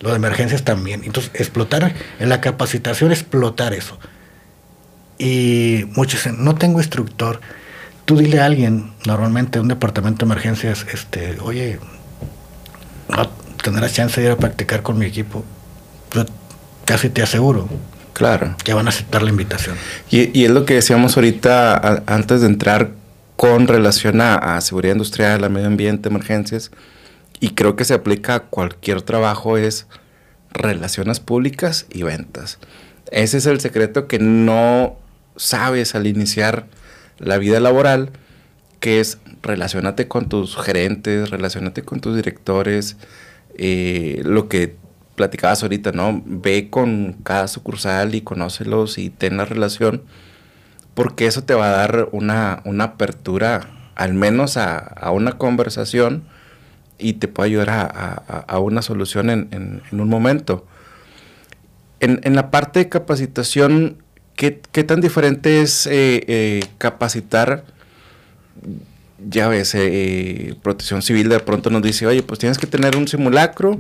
[0.01, 1.03] Lo de emergencias también.
[1.05, 3.99] Entonces, explotar en la capacitación, explotar eso.
[5.19, 7.41] Y muchos dicen, no tengo instructor.
[8.05, 11.79] Tú dile a alguien, normalmente un departamento de emergencias, este, oye,
[13.09, 13.29] no
[13.63, 15.45] tendrás chance de ir a practicar con mi equipo.
[16.15, 16.25] Yo
[16.85, 17.69] casi te aseguro
[18.15, 18.55] Claro.
[18.65, 19.77] que van a aceptar la invitación.
[20.11, 22.91] Y, y es lo que decíamos ahorita a- antes de entrar
[23.39, 26.73] con relación a, a seguridad industrial, a medio ambiente, emergencias,
[27.39, 29.87] y creo que se aplica a cualquier trabajo, es
[30.51, 32.59] relaciones públicas y ventas.
[33.13, 34.97] Ese es el secreto que no
[35.37, 36.67] sabes al iniciar
[37.19, 38.11] la vida laboral,
[38.81, 42.97] que es relacionate con tus gerentes, relacionate con tus directores,
[43.57, 44.75] eh, lo que
[45.15, 46.25] platicabas ahorita, ¿no?
[46.27, 50.03] Ve con cada sucursal y conócelos y ten la relación,
[50.99, 56.25] porque eso te va a dar una, una apertura, al menos a, a una conversación,
[56.99, 57.85] y te puede ayudar a,
[58.49, 60.67] a- una solución en, en- en un momento.
[62.01, 64.03] En, en la parte de capacitación,
[64.35, 67.63] ¿qué, qué tan diferente es eh, eh, capacitar?
[69.25, 73.07] Ya ves, eh, Protección Civil de pronto nos dice, oye, pues tienes que tener un
[73.07, 73.79] simulacro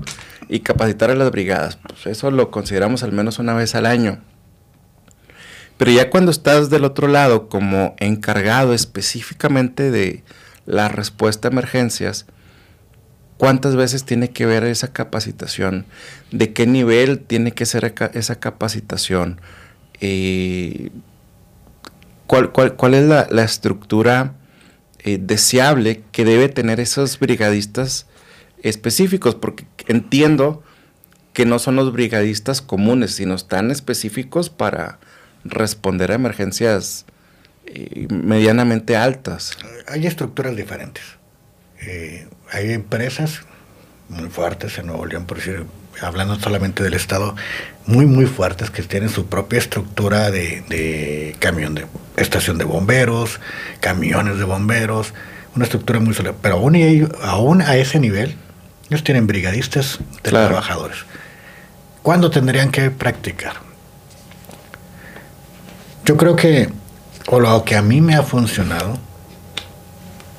[0.48, 1.78] y capacitar a las brigadas.
[1.84, 4.20] Pues eso lo consideramos al menos una vez al año.
[5.78, 10.24] Pero ya cuando estás del otro lado como encargado específicamente de
[10.66, 12.26] la respuesta a emergencias,
[13.38, 15.86] ¿cuántas veces tiene que ver esa capacitación?
[16.32, 19.40] ¿De qué nivel tiene que ser esa capacitación?
[20.00, 20.90] Eh,
[22.26, 24.34] ¿cuál, es la, la estructura
[24.98, 28.06] eh, deseable que debe tener esos brigadistas
[28.64, 29.36] específicos?
[29.36, 30.64] Porque entiendo
[31.32, 34.98] que no son los brigadistas comunes, sino están específicos para
[35.50, 37.04] responder a emergencias
[37.66, 39.56] eh, medianamente altas.
[39.88, 41.04] Hay estructuras diferentes.
[41.80, 43.42] Eh, hay empresas
[44.08, 45.64] muy fuertes en Nuevo León, por decir,
[46.00, 47.34] hablando solamente del Estado,
[47.86, 53.38] muy, muy fuertes que tienen su propia estructura de, de camión de estación de bomberos,
[53.80, 55.12] camiones de bomberos,
[55.54, 56.34] una estructura muy sólida.
[56.40, 58.34] Pero aún, y aún a ese nivel,
[58.88, 60.46] ellos tienen brigadistas de Claro.
[60.48, 60.98] trabajadores.
[62.02, 63.56] ¿Cuándo tendrían que practicar?
[66.08, 66.70] Yo creo que,
[67.26, 68.96] o lo que a mí me ha funcionado,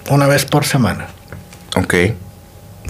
[0.10, 1.10] una vez por semana.
[1.78, 1.94] Ok.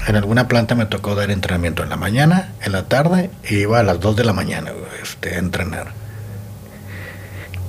[0.07, 3.81] En alguna planta me tocó dar entrenamiento en la mañana, en la tarde, y iba
[3.81, 4.71] a las 2 de la mañana
[5.03, 5.87] este, a entrenar.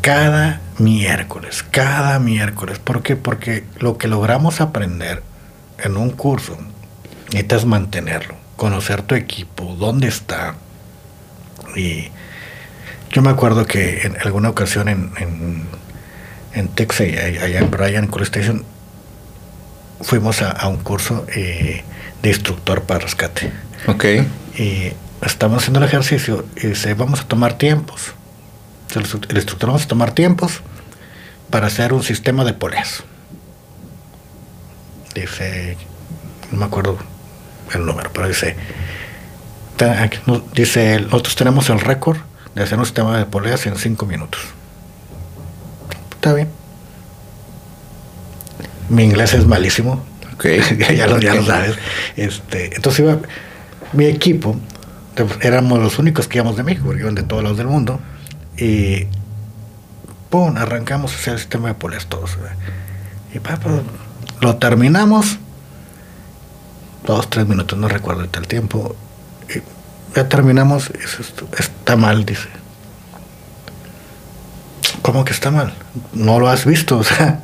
[0.01, 2.79] Cada miércoles, cada miércoles.
[2.79, 3.17] ¿Por qué?
[3.17, 5.25] Porque lo que logramos aprender
[5.83, 6.57] en un curso,
[7.33, 10.55] necesitas mantenerlo, conocer tu equipo, dónde está.
[11.75, 12.11] Y
[13.11, 15.65] yo me acuerdo que en alguna ocasión en, en,
[16.55, 18.65] en Texas, allá en Bryan College Station,
[20.01, 21.85] fuimos a, a un curso eh,
[22.23, 23.53] de instructor para rescate.
[23.87, 24.05] Ok.
[24.57, 24.93] Y
[25.23, 28.15] estamos haciendo el ejercicio y dice, vamos a tomar tiempos.
[28.95, 30.61] El, el instructor vamos a tomar tiempos
[31.51, 33.03] para hacer un sistema de poleas.
[35.15, 35.77] Dice,
[36.53, 36.97] no me acuerdo
[37.75, 38.57] el número, pero dice,
[40.55, 42.19] dice, nosotros tenemos el récord
[42.55, 44.41] de hacer un sistema de poleas en cinco minutos.
[46.13, 46.49] Está bien.
[48.89, 50.47] Mi inglés es malísimo, Ok.
[50.97, 51.77] ya, lo, ya lo sabes.
[52.17, 53.19] Este, entonces iba,
[53.93, 54.57] mi equipo
[55.43, 58.01] éramos los únicos que íbamos de México, porque iban de todos lados del mundo.
[58.57, 59.07] Y
[60.31, 60.57] ¡pum!
[60.57, 62.37] arrancamos hacia el sistema de polis todos.
[63.35, 63.71] Y papá,
[64.41, 65.39] lo terminamos.
[67.07, 68.95] Dos, tres minutos, no recuerdo el tiempo.
[70.15, 70.91] Ya terminamos.
[71.59, 72.49] está mal, dice.
[75.03, 75.73] ¿Cómo que está mal?
[76.13, 77.43] No lo has visto, o sea,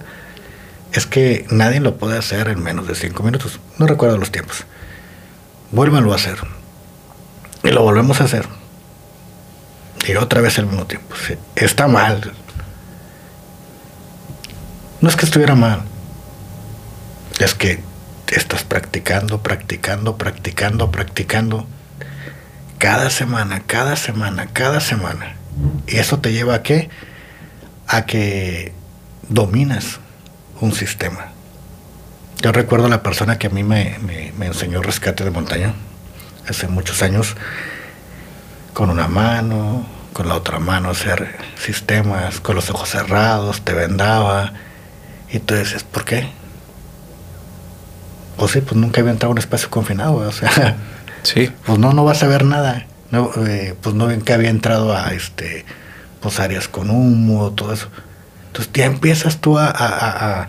[0.92, 3.60] es que nadie lo puede hacer en menos de cinco minutos.
[3.78, 4.64] No recuerdo los tiempos.
[5.70, 6.38] Vuélvanlo a hacer.
[7.62, 8.46] Y lo volvemos a hacer.
[10.06, 11.14] Y otra vez al mismo tiempo.
[11.56, 12.32] está mal.
[15.00, 15.82] No es que estuviera mal.
[17.38, 17.82] Es que
[18.28, 21.66] estás practicando, practicando, practicando, practicando.
[22.78, 25.36] Cada semana, cada semana, cada semana.
[25.86, 26.90] Y eso te lleva a qué?
[27.86, 28.72] A que
[29.28, 29.98] dominas
[30.60, 31.32] un sistema.
[32.42, 33.98] Yo recuerdo la persona que a mí me,
[34.36, 35.74] me enseñó rescate de montaña
[36.48, 37.34] hace muchos años,
[38.72, 44.52] con una mano, con la otra mano hacer sistemas, con los ojos cerrados, te vendaba.
[45.30, 46.30] Y tú dices, ¿por qué?
[48.36, 50.76] Pues sí, pues nunca había entrado a un espacio confinado, o sea,
[51.26, 51.52] sí.
[51.64, 52.86] pues no, no vas a ver nada.
[53.10, 55.64] No, eh, pues no que había entrado a este
[56.20, 57.88] pues áreas con humo, todo eso.
[58.48, 60.48] Entonces ya empiezas tú a, a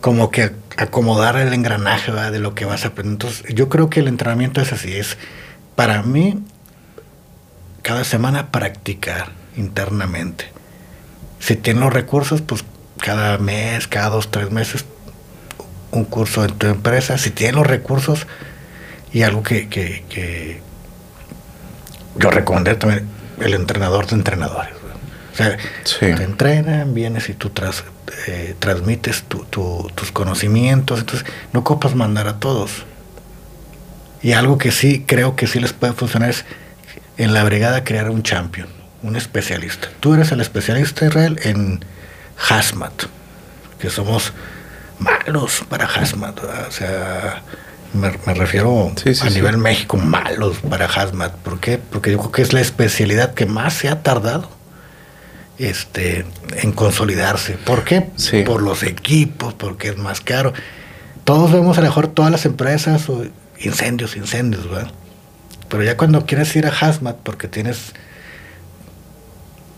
[0.00, 3.14] como que acomodar el engranaje de lo que vas a aprender.
[3.14, 5.16] Entonces, yo creo que el entrenamiento es así, es
[5.74, 6.42] para mí
[7.82, 10.50] cada semana practicar internamente.
[11.40, 12.64] Si tienes los recursos, pues
[12.98, 14.84] cada mes, cada dos, tres meses,
[15.92, 17.18] un curso en tu empresa.
[17.18, 18.26] Si tienes los recursos
[19.12, 20.60] y algo que, que, que
[22.18, 23.08] yo recomendé también,
[23.40, 24.72] el entrenador de entrenadores.
[25.32, 25.58] O sea,
[26.00, 27.84] te entrenan, vienes y tú tras,
[28.26, 32.84] eh, transmites tus conocimientos, entonces no copas mandar a todos.
[34.22, 36.46] Y algo que sí creo que sí les puede funcionar es
[37.18, 38.68] en la brigada crear un champion,
[39.02, 39.88] un especialista.
[40.00, 41.84] Tú eres el especialista, Israel, en
[42.48, 43.04] hazmat,
[43.78, 44.32] que somos
[44.98, 47.42] malos para hazmat, o sea,
[47.94, 51.34] me, refiero a nivel México, malos para hazmat.
[51.36, 51.78] ¿Por qué?
[51.78, 54.50] Porque yo creo que es la especialidad que más se ha tardado
[55.58, 56.24] este,
[56.56, 57.54] en consolidarse.
[57.54, 58.10] ¿Por qué?
[58.44, 60.52] Por los equipos, porque es más caro.
[61.24, 63.24] Todos vemos a lo mejor todas las empresas, o
[63.58, 64.92] incendios, incendios, ¿verdad?
[65.68, 67.92] Pero ya cuando quieres ir a Hazmat porque tienes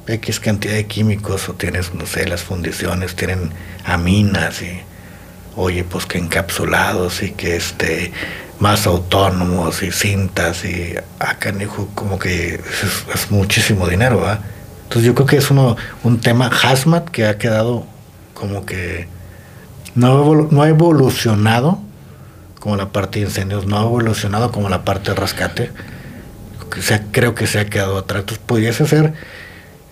[0.06, 3.50] X cantidad de químicos o tienes, no sé, las fundiciones tienen
[3.84, 4.80] aminas y,
[5.58, 8.12] oye, pues que encapsulados y que este,
[8.60, 11.52] más autónomos y cintas y acá,
[11.94, 12.60] como que
[13.14, 14.40] es, muchísimo dinero, ¿verdad?
[14.84, 17.84] Entonces yo creo que es uno, un tema hazmat que ha quedado
[18.34, 19.08] como que
[19.94, 21.80] no, no ha evolucionado
[22.60, 25.70] como la parte de incendios, no ha evolucionado como la parte de rescate.
[26.70, 28.20] Que creo que se ha quedado atrás.
[28.20, 29.14] Entonces pudiese ser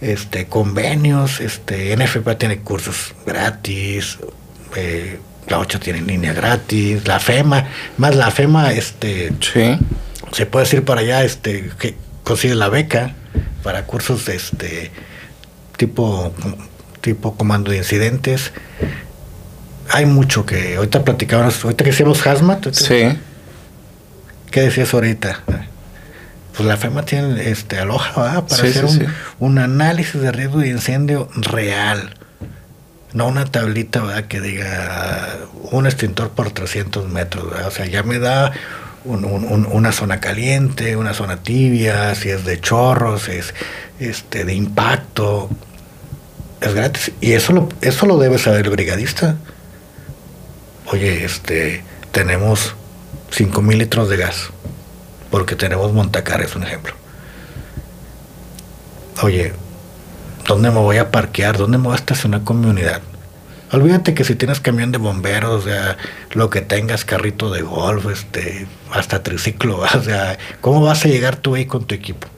[0.00, 4.18] este, convenios, este, NFPA tiene cursos gratis,
[4.76, 7.66] eh, la 8 tiene línea gratis, la FEMA,
[7.98, 9.32] más la FEMA, este,
[10.32, 13.14] se puede decir para allá, este, que consigue la beca
[13.62, 14.90] para cursos este
[15.76, 16.32] tipo
[17.06, 18.52] tipo comando de incidentes.
[19.90, 22.72] Hay mucho que ahorita platicábamos, ahorita que hicimos hazmat.
[22.72, 23.16] Sí.
[24.50, 25.44] ¿Qué decías ahorita?
[26.56, 28.86] Pues la FEMA tiene este aloja para hacer
[29.38, 32.15] un, análisis de riesgo de incendio real.
[33.12, 35.38] No una tablita que diga
[35.70, 37.46] un extintor por 300 metros.
[37.66, 38.52] O sea, ya me da
[39.04, 43.54] una zona caliente, una zona tibia, si es de chorros, es
[44.00, 45.48] este, de impacto.
[46.60, 47.12] Es gratis.
[47.20, 49.36] Y eso lo, eso lo debe saber el brigadista.
[50.86, 52.74] Oye, este, tenemos
[53.30, 54.50] 5 mil litros de gas,
[55.30, 56.94] porque tenemos Montacar, es un ejemplo.
[59.22, 59.52] Oye,
[60.46, 61.56] ¿dónde me voy a parquear?
[61.56, 63.00] ¿Dónde me voy a estacionar con mi unidad?
[63.72, 65.96] Olvídate que si tienes camión de bomberos, o sea,
[66.32, 71.36] lo que tengas, carrito de golf, este, hasta triciclo, o sea, ¿cómo vas a llegar
[71.36, 72.28] tú ahí con tu equipo?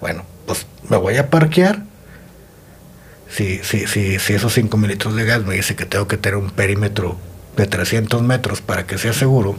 [0.00, 1.82] Bueno, pues me voy a parquear.
[3.28, 6.36] Si, si, si, si esos 5 mililitros de gas me dice que tengo que tener
[6.36, 7.18] un perímetro
[7.56, 9.56] de 300 metros para que sea seguro,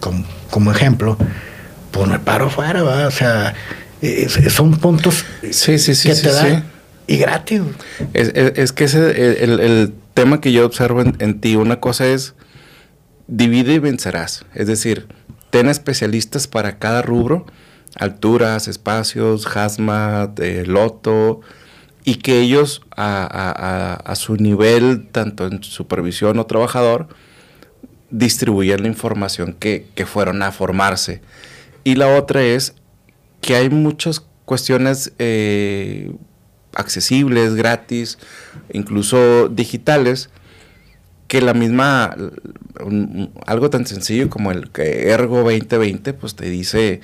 [0.00, 1.18] como, como ejemplo,
[1.90, 3.06] pues me paro fuera, ¿va?
[3.06, 3.54] o sea,
[4.50, 6.64] son puntos sí, sí, sí, que te dan
[7.06, 7.62] y gratis.
[8.12, 11.56] Es, que ese el, el, tema que yo observo en, ti.
[11.56, 12.34] Una cosa es
[13.26, 14.44] divide y vencerás.
[14.54, 15.08] Es decir,
[15.50, 17.46] ten especialistas para cada rubro,
[17.94, 21.42] alturas, espacios, hazmat, eh, loto,
[22.02, 27.08] y que ellos a, a, su nivel, tanto en supervisión o trabajador,
[28.10, 31.20] distribuyan la información que, que fueron a formarse.
[31.84, 32.74] Y la otra es
[33.40, 36.12] que hay muchas cuestiones eh,
[36.74, 38.18] accesibles, gratis,
[38.72, 40.30] incluso digitales,
[41.28, 42.16] que la misma,
[43.46, 47.00] algo tan sencillo como el Ergo 2020, pues te dice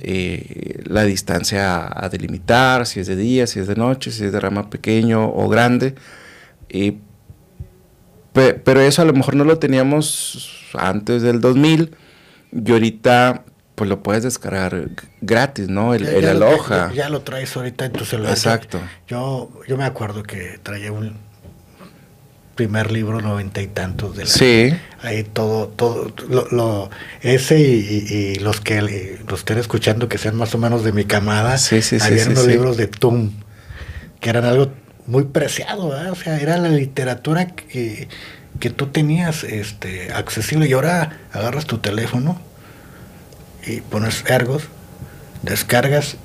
[0.00, 4.32] eh, la distancia a delimitar, si es de día, si es de noche, si es
[4.32, 5.94] de rama pequeño o grande.
[8.32, 11.96] pero eso a lo mejor no lo teníamos antes del 2000
[12.52, 13.44] y ahorita
[13.74, 14.88] pues lo puedes descargar
[15.20, 15.94] gratis, ¿no?
[15.94, 16.92] El, el aloja.
[16.94, 18.32] Ya, lo traes ahorita en tu celular.
[18.32, 18.80] Exacto.
[19.08, 21.16] Yo, yo me acuerdo que traía un
[22.54, 24.72] primer libro noventa y tantos de la, Sí.
[25.02, 26.88] Ahí todo, todo, lo,
[27.20, 31.58] ese y, los que los estén escuchando que sean más o menos de mi camada,
[31.58, 33.32] sí, sí, había unos libros de Tum,
[34.20, 34.70] que eran algo
[35.06, 36.12] muy preciado, ¿verdad?
[36.12, 38.08] O sea, era la literatura que,
[38.60, 42.40] que tú tenías este, accesible y ahora agarras tu teléfono
[43.66, 44.64] y pones ergos,
[45.42, 46.16] descargas.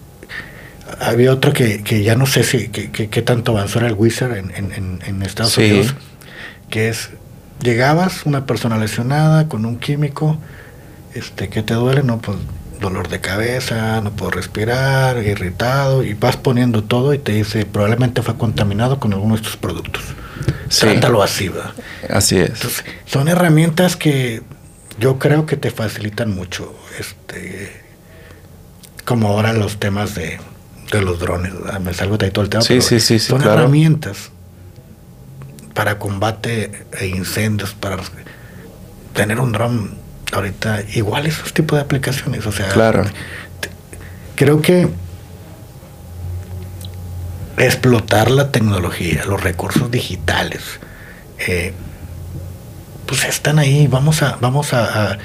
[1.00, 5.58] Había otro que, ya no sé si qué tanto avanzó era el Wizard en, Estados
[5.58, 5.96] Unidos,
[6.70, 7.12] que es,
[7.62, 10.40] llegabas, una persona lesionada con un químico,
[11.14, 12.04] este, que te duele?
[12.04, 12.38] No, pues
[12.80, 18.22] dolor de cabeza, no puedo respirar, irritado, y vas poniendo todo y te dice, probablemente
[18.22, 20.04] fue contaminado con alguno de estos productos.
[20.70, 20.82] Sí.
[20.82, 21.74] Trátalo así, ¿verdad?
[22.10, 22.60] Así es.
[23.06, 24.42] son herramientas que
[25.00, 27.82] yo creo que te facilitan mucho, este,
[29.06, 30.40] como ahora los temas de,
[30.92, 34.32] los drones, me salgo de ahí todo el tema, sí, sí, sí, son herramientas
[35.74, 37.98] para combate e incendios, para
[39.14, 39.98] tener un dron
[40.32, 43.06] ahorita, igual esos tipos de aplicaciones, o sea, claro.
[44.36, 44.90] creo que
[47.58, 50.62] explotar la tecnología, los recursos digitales,
[51.40, 51.74] eh,
[53.06, 55.18] pues están ahí, vamos a, vamos a,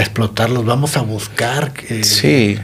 [0.00, 2.58] explotarlos, vamos a buscar eh, sí.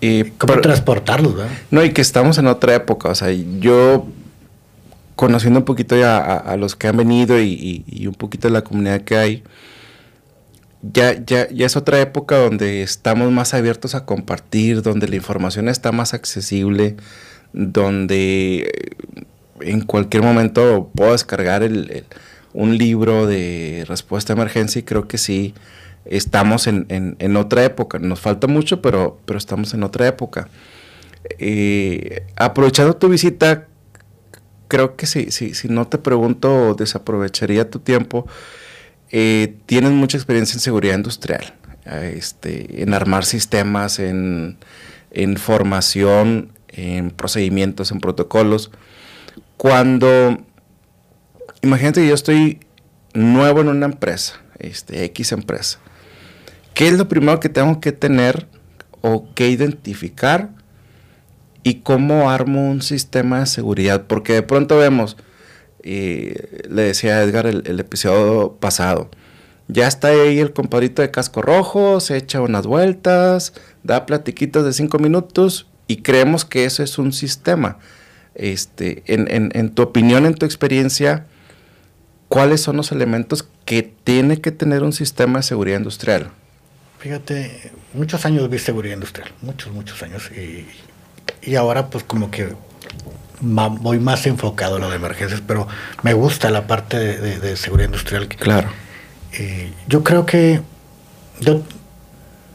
[0.00, 1.50] y cómo transportarlos, ¿verdad?
[1.70, 4.06] No, y que estamos en otra época, o sea, yo
[5.14, 9.00] conociendo un poquito ya a, los que han venido y, un poquito de la comunidad
[9.00, 9.42] que hay,
[10.82, 15.68] ya, ya, ya es otra época donde estamos más abiertos a compartir, donde la información
[15.68, 16.96] está más accesible,
[17.54, 18.92] donde
[19.60, 22.04] en cualquier momento puedo descargar el
[22.56, 25.52] un libro de respuesta a emergencia y creo que sí
[26.10, 27.98] estamos en, otra época.
[27.98, 30.48] Nos falta mucho, pero, pero estamos en otra época.
[31.38, 33.66] Eh, aprovechando tu visita,
[34.68, 38.26] creo que si, si no te pregunto, desaprovecharía tu tiempo.
[39.10, 41.54] Eh, tienes mucha experiencia en seguridad industrial,
[41.84, 44.58] este, en armar sistemas, en,
[45.12, 48.70] en formación, en procedimientos, en protocolos.
[49.56, 50.38] Cuando
[51.62, 52.60] imagínate que yo estoy
[53.14, 55.78] nuevo en una empresa, este, X empresa.
[56.76, 58.48] ¿Qué es lo primero que tengo que tener
[59.00, 60.50] o que identificar?
[61.62, 64.04] ¿Y cómo armo un sistema de seguridad?
[64.06, 65.16] Porque de pronto vemos,
[65.82, 66.32] y
[66.68, 69.10] le decía Edgar el, episodio pasado,
[69.68, 74.74] ya está ahí el compadrito de casco rojo, se echa unas vueltas, da platiquitas de
[74.74, 77.78] cinco minutos y creemos que eso es un sistema.
[78.34, 81.24] Este, en tu opinión, en tu experiencia,
[82.28, 86.32] ¿cuáles son los elementos que tiene que tener un sistema de seguridad industrial?
[86.98, 90.30] Fíjate, muchos años vi seguridad industrial, muchos, muchos años.
[90.32, 90.66] Y,
[91.54, 92.54] ahora pues como que
[93.40, 95.68] voy más enfocado a lo de emergencias, pero
[96.02, 98.28] me gusta la parte de, seguridad industrial.
[98.28, 98.70] Claro.
[99.86, 100.60] yo creo que
[101.40, 101.62] yo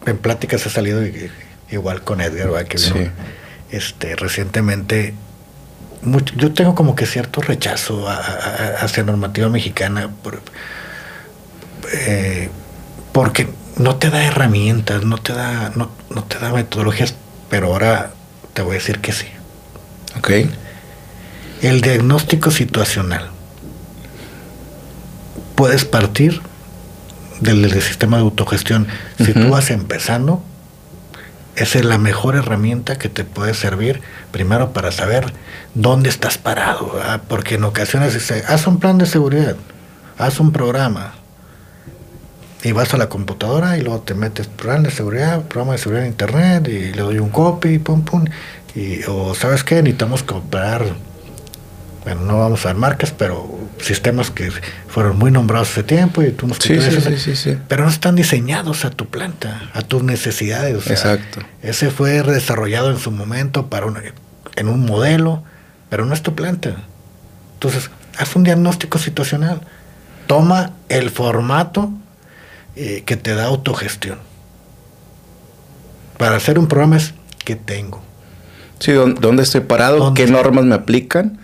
[0.05, 1.01] en pláticas he salido
[1.69, 2.77] igual con Edgar, que
[3.71, 5.13] este, recientemente
[6.35, 10.09] yo tengo como que cierto rechazo hacia normativa mexicana
[11.93, 12.49] eh,
[13.11, 13.47] porque
[13.81, 15.89] no te da herramientas, no te da, no,
[16.23, 17.15] te da metodologías,
[17.49, 18.11] pero ahora
[18.53, 19.27] te voy a decir que sí.
[20.17, 20.31] Ok.
[21.61, 23.29] El diagnóstico situacional.
[25.55, 26.41] Puedes partir
[27.39, 28.87] del, sistema de autogestión.
[29.17, 30.41] Si tú vas empezando,
[31.55, 34.01] esa es la mejor herramienta que te puede servir,
[34.31, 35.33] primero para saber
[35.75, 39.55] dónde estás parado, porque en ocasiones dice, haz un plan de seguridad,
[40.17, 41.13] haz un programa,
[42.63, 46.05] y vas a la computadora y luego te metes plan de seguridad, programa de seguridad
[46.05, 48.25] en internet, y le doy un copy, pum, pum,
[48.75, 50.85] y, o sabes qué, necesitamos comprar,
[52.03, 54.51] bueno, no vamos a dar marcas, pero sistemas que
[54.87, 58.85] fueron muy nombrados hace tiempo y tú nos sí, sí, sí, pero no están diseñados
[58.85, 60.87] a tu planta, a tus necesidades.
[60.87, 61.41] Exacto.
[61.61, 63.87] Ese fue desarrollado en su momento para
[64.55, 65.43] en un modelo,
[65.89, 66.75] pero no es tu planta.
[67.53, 69.61] Entonces, haz un diagnóstico situacional.
[70.25, 71.91] Toma el formato
[72.75, 74.19] eh, que te da autogestión.
[76.17, 77.13] para hacer un programa es
[77.43, 78.01] qué tengo.
[78.79, 80.13] Sí, ¿dónde estoy parado?
[80.13, 81.39] ¿Qué normas me aplican?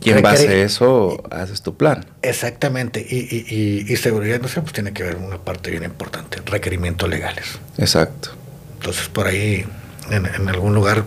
[0.00, 2.06] Y en base a eso haces tu plan.
[2.22, 3.00] Exactamente.
[3.00, 7.58] Y, y, seguridad no sé, pues tiene que ver una parte bien importante, requerimientos legales.
[7.78, 8.30] Exacto.
[8.78, 9.64] Entonces por ahí,
[10.10, 11.04] en, algún lugar,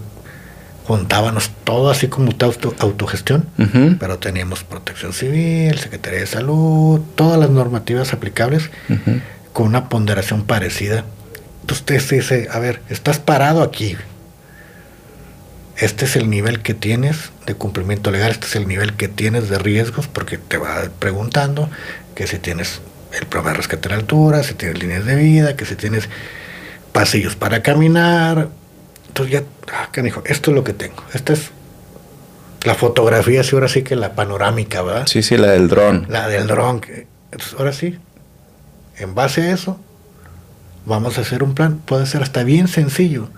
[0.86, 3.48] juntábamos todo así como auto, autogestión,
[4.00, 8.70] pero teníamos protección civil, Secretaría de Salud, todas las normativas aplicables
[9.54, 11.06] con una ponderación parecida.
[11.62, 13.96] Entonces usted dice, a ver, estás parado aquí,
[15.78, 19.50] este es el nivel que tienes de cumplimiento legal, este es el nivel que tienes
[19.50, 21.70] de riesgos, porque te va preguntando
[22.14, 22.82] que si tienes
[23.20, 26.08] el programa de rescate a la altura, si tienes líneas de vida, que si tienes
[26.92, 28.50] pasillos para caminar.
[29.08, 29.44] Entonces ya,
[29.74, 30.22] ah, ¿qué dijo?
[30.26, 31.04] Esto es lo que tengo.
[31.14, 31.52] Esta es
[32.64, 35.08] la fotografía, sí, ahora sí que la panorámica, ¿verdad?
[35.08, 36.06] Sí, sí, la del dron.
[36.10, 36.82] La del dron.
[37.58, 37.98] ahora sí,
[39.04, 39.80] en base a eso,
[40.86, 41.80] vamos a hacer un plan.
[41.86, 43.30] Puede ser hasta bien sencillo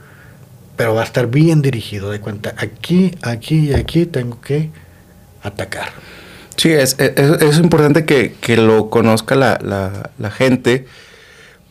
[0.75, 2.55] pero va a estar bien dirigido de cuenta.
[2.57, 4.69] Aquí, aquí y aquí tengo que
[5.41, 5.89] atacar.
[6.55, 10.85] Sí, es, es, importante que, lo conozca la, gente,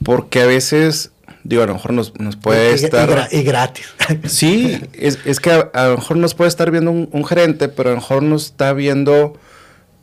[0.05, 1.12] porque a veces,
[1.45, 3.28] digo, a lo mejor nos, puede estar...
[3.30, 3.86] Y, gratis.
[4.26, 8.01] Sí, es, que a, lo mejor nos puede estar viendo un, gerente, pero a lo
[8.01, 9.38] mejor nos está viendo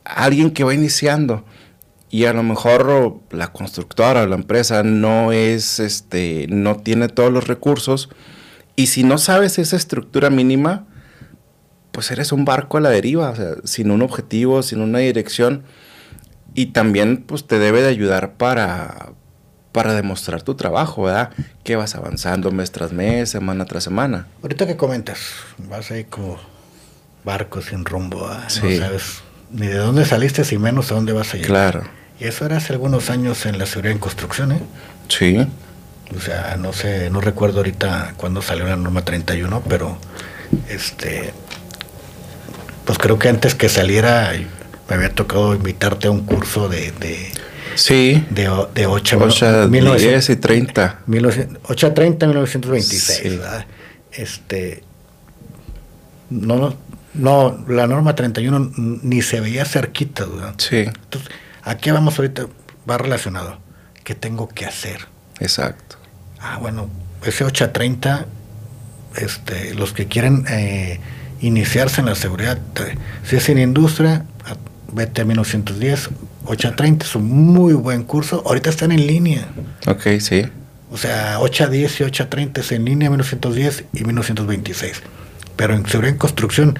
[0.04, 1.44] alguien que va iniciando.
[2.10, 7.32] Y a lo mejor la constructora o la empresa no es, este, no tiene todos
[7.32, 8.10] los recursos
[8.80, 10.86] y si no sabes esa estructura mínima,
[11.92, 15.64] pues eres un barco a la deriva, o sea, sin un objetivo, sin una dirección.
[16.54, 19.12] Y también pues te debe de ayudar para,
[19.72, 21.30] para demostrar tu trabajo, ¿verdad?
[21.62, 24.28] Que vas avanzando mes tras mes, semana tras semana.
[24.40, 25.18] Ahorita que comentas,
[25.58, 26.38] vas ahí como
[27.22, 31.36] barco sin rumbo, no sabes ni de dónde saliste, y menos a dónde vas a
[31.36, 31.50] llegar.
[31.50, 31.99] Claro.
[32.20, 34.60] Y eso era hace algunos años en la seguridad en construcción, ¿eh?
[35.08, 35.38] Sí.
[36.16, 39.96] O sea, no sé, no recuerdo ahorita cuándo salió la norma 31, pero
[40.68, 41.32] este
[42.84, 44.32] pues creo que antes que saliera
[44.88, 47.30] me había tocado invitarte a un curso de, de
[47.74, 48.24] Sí.
[48.30, 50.98] De, de 8, 8 10 y 30.
[51.62, 53.40] 8 a 30, 1926.
[54.12, 54.82] Este.
[56.30, 56.74] No, no,
[57.14, 60.26] no, la norma 31 ni se veía cerquita.
[60.26, 60.54] ¿verdad?
[60.58, 60.78] Sí.
[60.78, 61.30] Entonces,
[61.62, 62.46] ¿a qué vamos ahorita?
[62.88, 63.58] Va relacionado.
[64.04, 65.06] ¿Qué tengo que hacer?
[65.40, 65.96] Exacto.
[66.40, 66.88] Ah, bueno,
[67.24, 68.26] ese 8 a 30,
[69.16, 71.00] este, los que quieren eh,
[71.40, 72.58] iniciarse en la seguridad,
[73.24, 74.24] si es en industria,
[74.92, 76.10] vete a 1910,
[76.46, 78.42] 8 a 30, es un muy buen curso.
[78.46, 79.48] Ahorita están en línea.
[79.86, 80.44] Ok, sí.
[80.90, 85.02] O sea, 8 a 10 y 8 a 30 es en línea 1910 y 1926.
[85.56, 86.78] Pero en seguridad en construcción,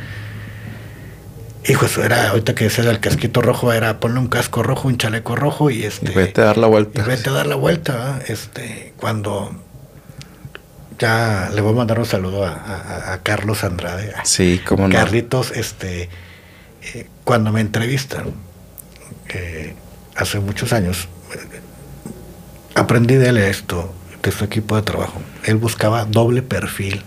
[1.67, 4.99] hijo, eso era, ahorita que decía del casquito rojo, era ponle un casco rojo, un
[4.99, 6.13] chaleco rojo y este.
[6.13, 7.01] Y vete a dar la vuelta.
[7.01, 9.51] Y vete a dar la vuelta, este cuando
[10.99, 14.13] ya le voy a mandar un saludo a, Carlos Andrade.
[14.25, 14.95] Sí, como no.
[14.95, 16.11] Carlitos, este,
[16.83, 18.35] eh, cuando me entrevistan,
[20.15, 21.09] hace muchos años,
[22.75, 23.93] aprendí de él esto,
[24.23, 25.21] de su equipo de trabajo.
[25.45, 27.03] Él buscaba doble perfil.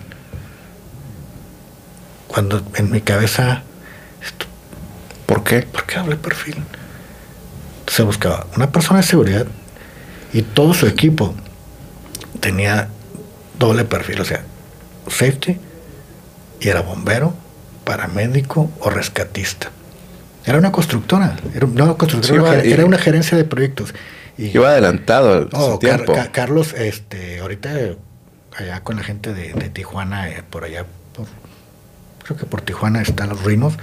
[2.28, 3.64] Cuando en mi cabeza...
[5.26, 5.62] ¿Por qué?
[5.62, 6.64] ¿Por qué doble perfil?
[7.88, 9.48] Se buscaba una persona de seguridad
[10.32, 11.36] y todo su equipo
[12.40, 12.90] tenía
[13.58, 14.44] doble perfil, o sea,
[15.08, 15.58] safety
[16.60, 17.34] y era bombero,
[17.84, 19.70] paramédico o rescatista.
[20.46, 23.94] Era una constructora, era, una, constructora, era, una gerencia de proyectos.
[24.38, 26.14] Y, iba adelantado oh, tiempo.
[26.32, 27.72] Carlos, este, ahorita
[28.58, 30.86] allá con la gente de, Tijuana, eh, por allá,
[32.24, 33.76] creo que por Tijuana están los Rinos,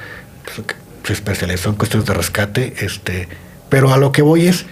[1.05, 3.29] se especializó en cuestiones de rescate, este,
[3.69, 4.67] pero a lo que voy es,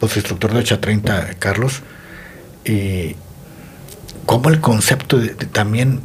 [0.00, 1.82] pues instructor de 830, Carlos,
[2.64, 3.16] y
[4.26, 5.20] como el concepto
[5.52, 6.00] también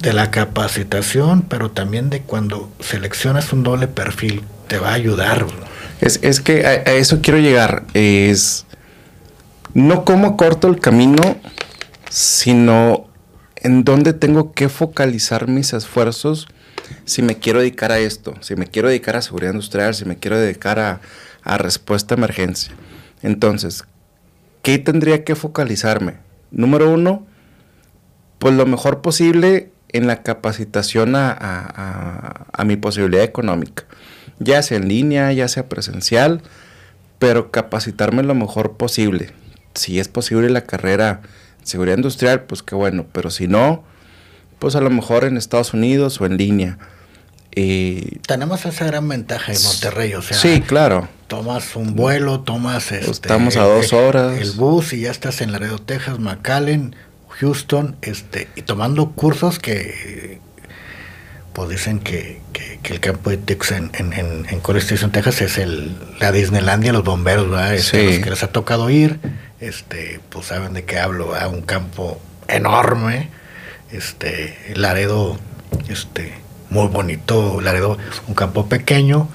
[0.00, 5.46] de la capacitación, pero también de cuando seleccionas un doble perfil, te va a ayudar.
[6.00, 7.84] Es, que a, eso quiero llegar.
[7.94, 8.66] Es
[9.74, 11.36] no cómo corto el camino,
[12.10, 13.06] sino
[13.56, 16.48] en dónde tengo que focalizar mis esfuerzos
[17.04, 20.16] si me quiero dedicar a esto, si me quiero dedicar a seguridad industrial, si me
[20.16, 21.00] quiero dedicar a,
[21.42, 22.72] a respuesta a emergencia.
[23.22, 23.84] Entonces,
[24.62, 26.14] ¿qué tendría que focalizarme?
[26.50, 27.26] Número uno,
[28.38, 33.84] pues lo mejor posible en la capacitación a, mi posibilidad económica,
[34.38, 36.42] ya sea en línea, ya sea presencial,
[37.18, 39.32] pero capacitarme lo mejor posible.
[39.74, 41.22] Si es posible la carrera
[41.62, 43.84] seguridad industrial, pues qué bueno, pero si no,
[44.58, 46.78] pues a lo mejor en Estados Unidos o en línea.
[48.26, 51.08] Tenemos esa gran ventaja en Monterrey, o sea, sí, claro.
[51.26, 55.52] Tomas un vuelo, tomas este, estamos a dos horas el, bus y ya estás en
[55.52, 56.94] Laredo, Texas, McAllen,
[57.30, 60.38] Houston, este, y tomando cursos que
[61.54, 62.42] pues dicen que,
[62.84, 67.02] el campo de Tix en, en, en, College Station, Texas es el, la Disneylandia, los
[67.02, 67.74] bomberos, ¿verdad?
[67.74, 69.18] Este, Los que les ha tocado ir,
[69.60, 71.48] este, pues saben de qué hablo, ¿verdad?
[71.48, 73.30] Un campo enorme,
[73.90, 75.38] este, Laredo,
[75.88, 76.34] este,
[76.70, 79.28] muy bonito, Laredo, un campo pequeño,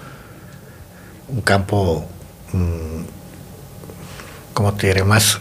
[1.30, 2.06] un campo,
[2.54, 3.04] mm,
[4.54, 5.04] como te diré?
[5.04, 5.40] Más,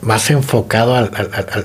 [0.00, 1.10] más enfocado al,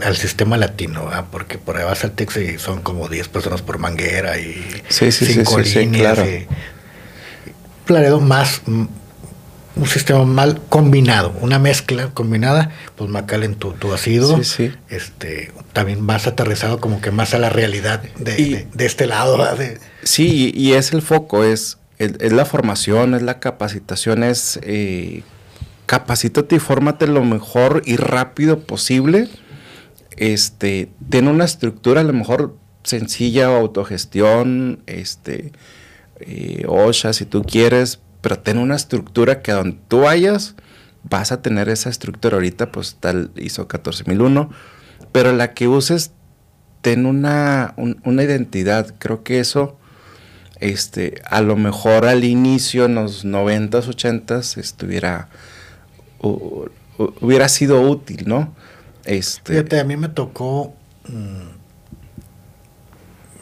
[0.04, 3.78] al, sistema latino, porque por ahí vas al Texas y son como 10 personas por
[3.78, 6.20] manguera y sí, sí, cinco líneas.
[7.88, 8.62] Laredo más
[9.76, 14.40] un sistema mal combinado, una mezcla combinada, pues Macallen tú, tú has ido,
[14.90, 19.38] este, también más aterrizado como que más a la realidad de, este lado.
[20.04, 25.24] sí, y es el foco, es, es, la formación, es la capacitación, es eh,
[25.86, 29.30] capacítate y fórmate lo mejor y rápido posible.
[30.18, 35.52] Este, tiene una estructura a lo mejor sencilla autogestión, este,
[36.22, 40.56] eh, OSHA si tú quieres, pero ten una estructura que donde tú vayas,
[41.04, 42.38] vas a tener esa estructura.
[42.38, 44.50] Ahorita, pues tal ISO 14001,
[45.12, 46.10] pero la que uses,
[46.82, 48.96] ten una, una identidad.
[48.98, 49.78] Creo que eso,
[50.60, 55.30] este, a lo mejor al inicio, en los 90s, 80s, estuviera,
[56.18, 58.56] hubiera sido útil, ¿no?
[59.04, 60.74] Este, Fíjate, a mí me tocó.
[61.08, 61.50] Mm,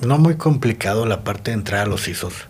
[0.06, 2.48] no muy complicado la parte de entrar a los ISOs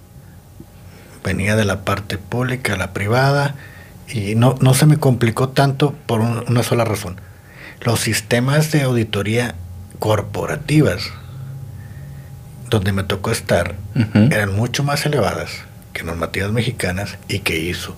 [1.24, 3.56] venía de la parte pública a la privada
[4.08, 7.20] y no, no se me complicó tanto por una sola razón.
[7.82, 9.56] Los sistemas de auditoría
[10.00, 11.12] corporativas
[12.70, 13.76] donde me tocó estar
[14.32, 15.52] eran mucho más elevadas
[15.94, 17.96] que normativas mexicanas y que hizo.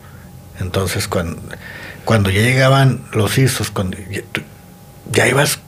[0.59, 1.41] Entonces cuando,
[2.03, 3.97] cuando ya llegaban los ISOs, cuando
[5.11, 5.59] ya, ibas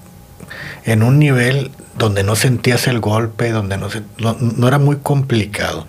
[0.83, 3.87] en un nivel donde no sentías el golpe, donde no,
[4.17, 5.87] no era muy complicado.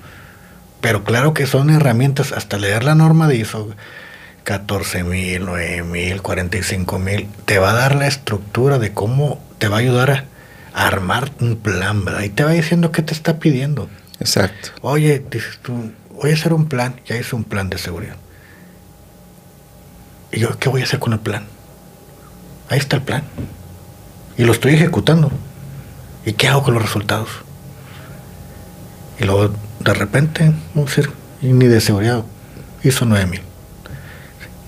[0.81, 3.69] Pero claro que son herramientas, hasta leer la norma de ISO
[4.45, 10.11] 14.000, 9.000, 45.000, te va a dar la estructura de cómo te va a ayudar
[10.11, 10.25] a,
[10.75, 12.23] armar un plan, ¿verdad?
[12.23, 13.89] Y te va diciendo qué te está pidiendo.
[14.21, 14.71] Exacto.
[14.81, 18.17] Oye, dices tú, voy a hacer un plan, ya hice un plan de seguridad.
[20.31, 21.47] ¿Y yo qué voy a hacer con el plan?
[22.69, 23.25] Ahí está el plan.
[24.37, 25.33] Y lo estoy ejecutando.
[26.25, 27.29] ¿Y qué hago con los resultados?
[29.19, 29.53] Y luego
[29.89, 31.11] de repente, vamos a decir,
[31.41, 32.23] ni de seguridad,
[32.85, 33.41] hizo 9000.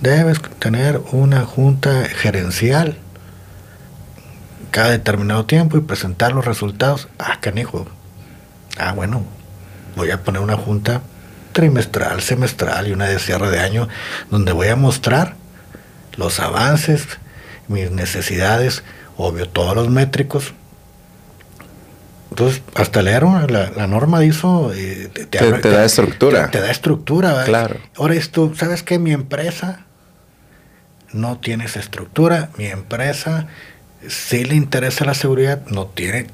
[0.01, 2.97] Debes tener una junta gerencial
[4.71, 7.09] cada determinado tiempo y presentar los resultados.
[7.19, 7.87] Ah, canijo.
[8.79, 9.23] Ah, bueno,
[9.95, 11.03] voy a poner una junta
[11.53, 13.89] trimestral, semestral y una de cierre de año
[14.31, 15.35] donde voy a mostrar
[16.17, 17.07] los avances,
[17.69, 18.85] mis necesidades,
[19.19, 20.55] obvio, todos los métricos,
[22.31, 24.73] entonces, hasta leer la, la norma hizo...
[24.73, 25.39] Eh, te,
[25.71, 26.51] da estructura.
[26.51, 27.45] Te, da estructura.
[27.45, 27.77] Claro.
[27.97, 28.99] Ahora esto, ¿sabes qué?
[28.99, 29.85] Mi empresa
[31.13, 32.51] no tiene esa estructura.
[32.57, 33.49] Mi empresa
[34.09, 36.29] sí le interesa la seguridad, no tiene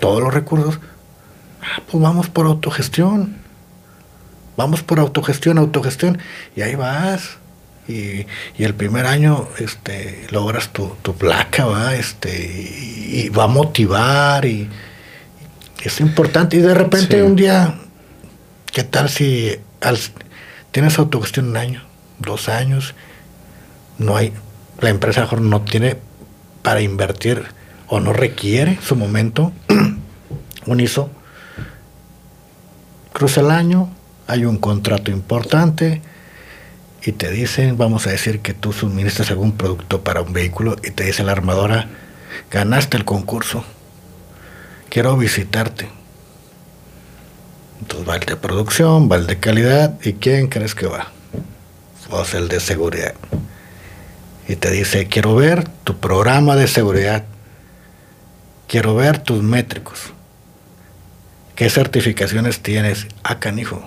[0.00, 0.78] todos los recursos.
[1.62, 3.36] Ah, pues vamos por autogestión.
[4.58, 6.18] Vamos por autogestión, autogestión.
[6.54, 7.38] Y ahí vas
[7.88, 8.26] y,
[8.58, 11.94] el primer año este, logras tu, placa, ¿va?
[11.94, 14.68] Este, y, va a motivar y,
[15.82, 16.56] es importante.
[16.56, 17.74] Y de repente un día,
[18.72, 19.58] ¿qué tal si
[20.70, 21.82] tienes autogestión un año,
[22.18, 22.94] dos años?
[23.98, 24.32] No hay,
[24.80, 25.98] la empresa mejor no tiene
[26.62, 27.44] para invertir
[27.86, 29.52] o no requiere su momento
[30.66, 31.10] un ISO.
[33.12, 33.90] Cruza el año,
[34.26, 36.00] hay un contrato importante
[37.06, 40.90] y te dicen, vamos a decir que tú suministras algún producto para un vehículo y
[40.90, 41.88] te dice la armadora,
[42.50, 43.62] ganaste el concurso,
[44.88, 45.88] quiero visitarte.
[47.80, 51.12] Entonces va el de producción, va el de calidad, ¿y quién crees que va?
[52.10, 53.14] Vos el de seguridad.
[54.48, 57.24] Y te dice, quiero ver tu programa de seguridad,
[58.66, 60.14] quiero ver tus métricos.
[61.54, 63.06] ¿Qué certificaciones tienes?
[63.22, 63.84] Ah, canijo.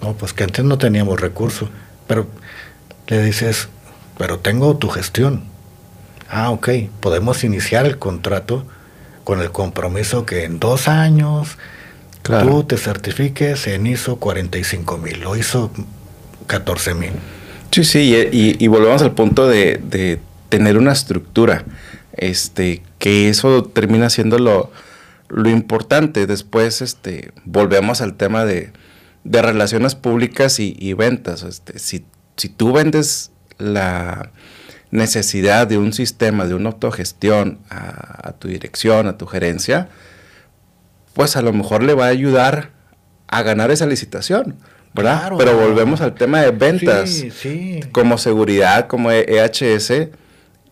[0.00, 1.68] No, pues que antes no teníamos recursos.
[2.08, 2.26] Pero
[3.06, 3.68] le dices,
[4.18, 5.44] pero tengo tu gestión.
[6.28, 6.68] Ah, ok,
[7.00, 8.66] podemos iniciar el contrato
[9.22, 11.56] con el compromiso que en dos años
[12.22, 15.70] tú te certifiques en ISO 45 mil o ISO
[16.46, 17.12] 14 mil.
[17.70, 21.64] Sí, sí, y, volvemos al punto de, tener una estructura,
[22.16, 24.70] este, que eso termina siendo lo,
[25.48, 26.26] importante.
[26.26, 28.72] Después, este, volvemos al tema de,
[29.24, 31.42] de relaciones públicas y, ventas.
[31.42, 32.04] Este, si,
[32.36, 34.30] si, tú vendes la,
[34.90, 39.88] necesidad de un sistema, de una autogestión a, tu dirección, a tu gerencia,
[41.14, 42.70] pues a lo mejor le va a ayudar
[43.26, 44.56] a ganar esa licitación.
[44.94, 45.32] ¿verdad?
[45.36, 47.10] Pero volvemos al tema de ventas.
[47.10, 47.80] Sí, sí.
[47.92, 50.08] Como seguridad, como EHS,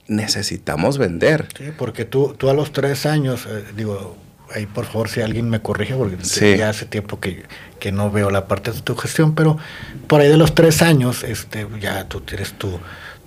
[0.08, 1.46] necesitamos vender.
[1.56, 4.16] Sí, porque tú, tú a los tres años, eh, digo,
[4.54, 6.16] ahí por favor si alguien me corrige, porque
[6.56, 7.44] ya hace tiempo que,
[7.78, 9.58] que, no veo la parte de tu gestión, pero
[10.06, 12.78] por ahí de los tres años, este, ya tú tienes tu,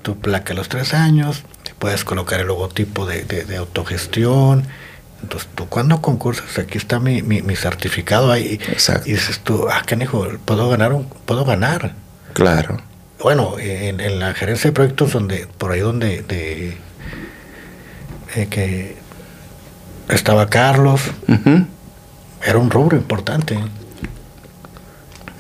[0.02, 1.44] tu placa a los tres años,
[1.80, 4.66] puedes colocar el logotipo de, de, autogestión.
[5.22, 8.60] Entonces, tú cuando concursas, aquí está mi, mi, certificado ahí.
[9.06, 11.94] Y dices tú, ah, hijo puedo ganar, un, puedo ganar.
[12.34, 12.82] Claro.
[13.22, 16.78] Bueno, en, en, la gerencia de proyectos, donde por ahí donde de,
[18.36, 18.98] eh, que
[20.10, 21.02] estaba Carlos,
[22.46, 23.58] era un rubro importante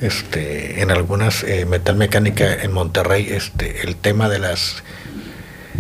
[0.01, 4.83] este, en algunas eh, metalmecánica en Monterrey, este, el tema de las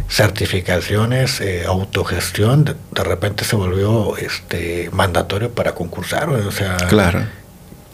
[0.09, 6.77] certificaciones, eh, autogestión, de, repente se volvió este, mandatorio para concursar, o sea...
[6.77, 7.23] Claro.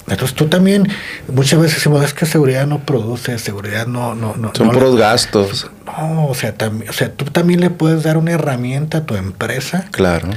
[0.07, 0.87] Entonces tú también,
[1.27, 4.13] muchas veces decimos, es que seguridad no produce, seguridad no...
[4.13, 5.71] no, no Son puros gastos.
[5.85, 9.15] No, o sea, también, o sea, tú también le puedes dar una herramienta a tu
[9.15, 9.87] empresa.
[9.91, 10.29] Claro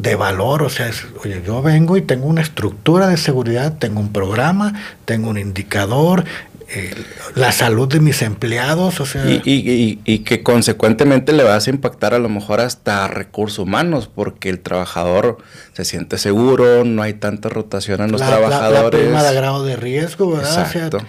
[0.00, 4.00] de valor, o sea, es, oye, yo vengo y tengo una estructura de seguridad, tengo
[4.00, 4.72] un programa,
[5.04, 6.24] tengo un indicador,
[6.68, 6.94] eh,
[7.34, 9.28] la salud de mis empleados, o sea...
[9.28, 14.08] Y, y, y, que consecuentemente le vas a impactar a lo mejor hasta recursos humanos,
[14.12, 15.36] porque el trabajador
[15.74, 19.10] se siente seguro, no hay tanta rotación en los trabajadores.
[19.10, 20.66] La, la de grado de riesgo, ¿verdad?
[20.66, 21.04] Exacto.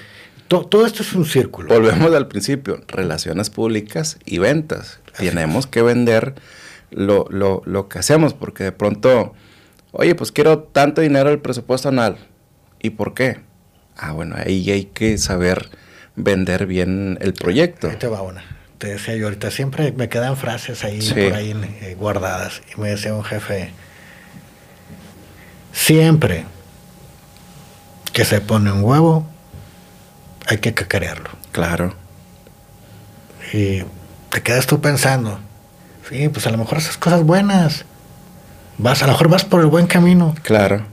[0.48, 1.70] todo esto es un círculo.
[1.70, 5.00] Volvemos al principio, relaciones públicas y ventas.
[5.18, 6.36] Tenemos que vender
[6.92, 9.34] lo, lo, lo que hacemos, porque de pronto,
[9.92, 12.18] oye, pues quiero tanto dinero del presupuesto anual.
[12.82, 13.39] ¿Y por qué?
[13.98, 15.70] Ah, bueno, ahí hay que saber
[16.16, 17.89] vender bien el proyecto.
[17.89, 18.44] Ahí te va una.
[18.78, 22.62] Te decía yo ahorita, siempre me quedan frases ahí por ahí eh, guardadas.
[22.76, 23.72] Y me decía un jefe,
[25.72, 26.46] siempre
[28.12, 29.28] que se pone un huevo,
[30.48, 31.30] hay que cacarearlo.
[31.52, 31.94] Claro.
[33.54, 33.84] Y
[34.30, 35.39] te quedas tú pensando,
[36.12, 37.86] Sí, pues a lo mejor esas cosas buenas.
[38.78, 40.36] Vas, a lo mejor vas por el buen camino.
[40.43, 40.84] Claro.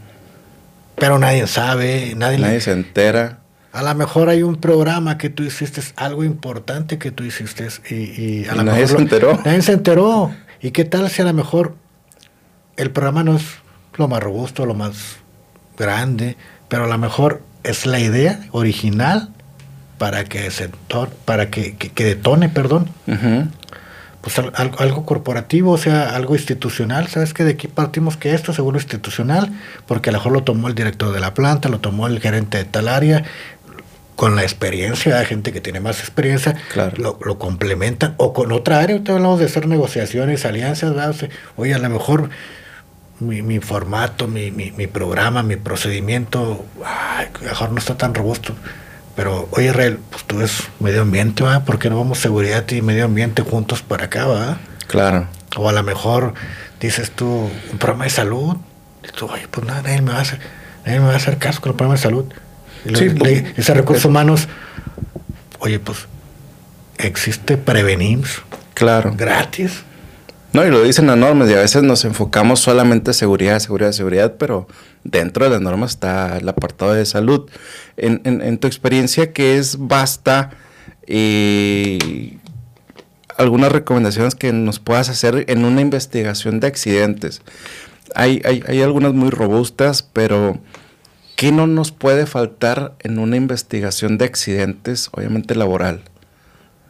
[0.94, 3.40] Pero nadie sabe, nadie, nadie se entera.
[3.72, 7.94] A lo mejor hay un programa que tú hiciste, algo importante que tú hiciste y,
[7.94, 9.40] y a lo nadie se enteró.
[9.44, 10.32] Nadie se enteró.
[10.62, 11.74] ¿Y qué tal si a lo mejor
[12.76, 13.44] el programa no es
[13.96, 15.16] lo más robusto, lo más
[15.76, 16.36] grande,
[16.68, 19.30] pero a lo mejor es la idea original
[19.98, 20.70] para que se
[21.24, 22.88] para que, que, detone, perdón.
[24.20, 27.06] Pues, algo, corporativo, o sea, algo institucional.
[27.08, 29.52] ¿Sabes que De aquí partimos que esto seguro institucional,
[29.86, 32.58] porque a lo mejor lo tomó el director de la planta, lo tomó el gerente
[32.58, 33.24] de tal área,
[34.16, 36.56] con la experiencia, hay gente que tiene más experiencia,
[36.96, 40.92] lo, lo, complementan, o con otra área, ahorita hablamos de hacer negociaciones, alianzas,
[41.54, 42.28] oye, a lo mejor
[43.20, 48.12] mi, mi formato, mi, mi, mi, programa, mi procedimiento, a lo mejor no está tan
[48.12, 48.54] robusto
[49.18, 51.64] pero, oye, Israel, pues tú eres medio ambiente, ¿va?
[51.64, 54.58] ¿Por qué no vamos seguridad y medio ambiente juntos para acá, va?
[54.86, 55.26] Claro.
[55.56, 56.34] O a lo mejor
[56.78, 58.58] dices tú, un programa de salud.
[59.02, 60.38] Y tú, oye, pues nada, nadie me va a hacer,
[60.86, 62.26] nadie me va a hacer caso con el programa de salud.
[62.84, 64.46] Y sí, pues, ese recursos humanos,
[65.58, 66.06] oye, pues
[66.98, 68.42] existe Prevenims.
[68.74, 69.14] Claro.
[69.16, 69.82] Gratis.
[70.58, 73.92] No, y lo dicen las normas, y a veces nos enfocamos solamente en seguridad, seguridad,
[73.92, 74.66] seguridad, pero
[75.04, 77.48] dentro de las normas está el apartado de salud.
[77.96, 80.50] En, tu experiencia, ¿qué es basta?
[83.36, 87.40] Algunas recomendaciones que nos puedas hacer en una investigación de accidentes.
[88.16, 90.58] Hay, hay, hay algunas muy robustas, pero
[91.36, 96.00] ¿qué no nos puede faltar en una investigación de accidentes, obviamente laboral?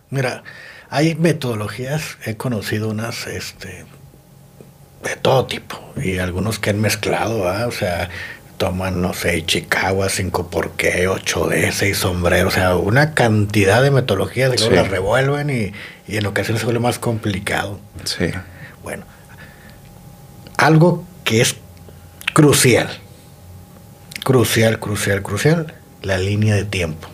[0.08, 0.42] Mira,
[0.90, 3.84] hay metodologías, he conocido unas este,
[5.02, 8.08] de todo tipo y algunos que han mezclado, o sea,
[8.56, 13.90] toman, no sé, Chicago, 5 por qué, 8D, 6 sombreros, o sea, una cantidad de
[13.90, 15.72] metodologías, que las revuelven y,
[16.10, 17.78] y, en ocasiones se vuelve más complicado.
[18.04, 18.30] Sí.
[18.82, 19.04] Bueno,
[20.56, 21.56] algo que es
[22.32, 22.88] crucial,
[24.24, 27.08] crucial, crucial, crucial, la línea de tiempo.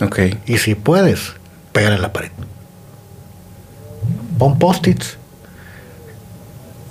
[0.00, 0.20] Ok.
[0.46, 1.32] Y si puedes,
[1.72, 2.30] pegar en la pared
[4.38, 5.18] pon post-its.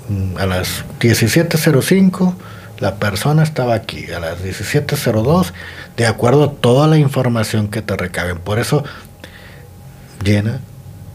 [0.09, 2.35] Mm, a las 17.05
[2.79, 5.53] la persona estaba aquí, a las 17.02,
[5.95, 8.39] de acuerdo a toda la información que te recaben.
[8.39, 8.83] Por eso,
[10.23, 10.59] llena,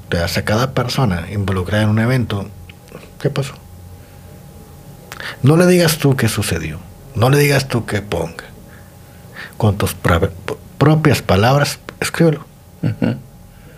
[0.09, 2.49] te hace cada persona involucrada en un evento,
[3.21, 3.55] ¿qué pasó?
[5.43, 6.79] No le digas tú qué sucedió,
[7.15, 8.45] no le digas tú qué ponga.
[9.59, 9.95] Con tus
[10.79, 12.47] propias palabras, escríbelo.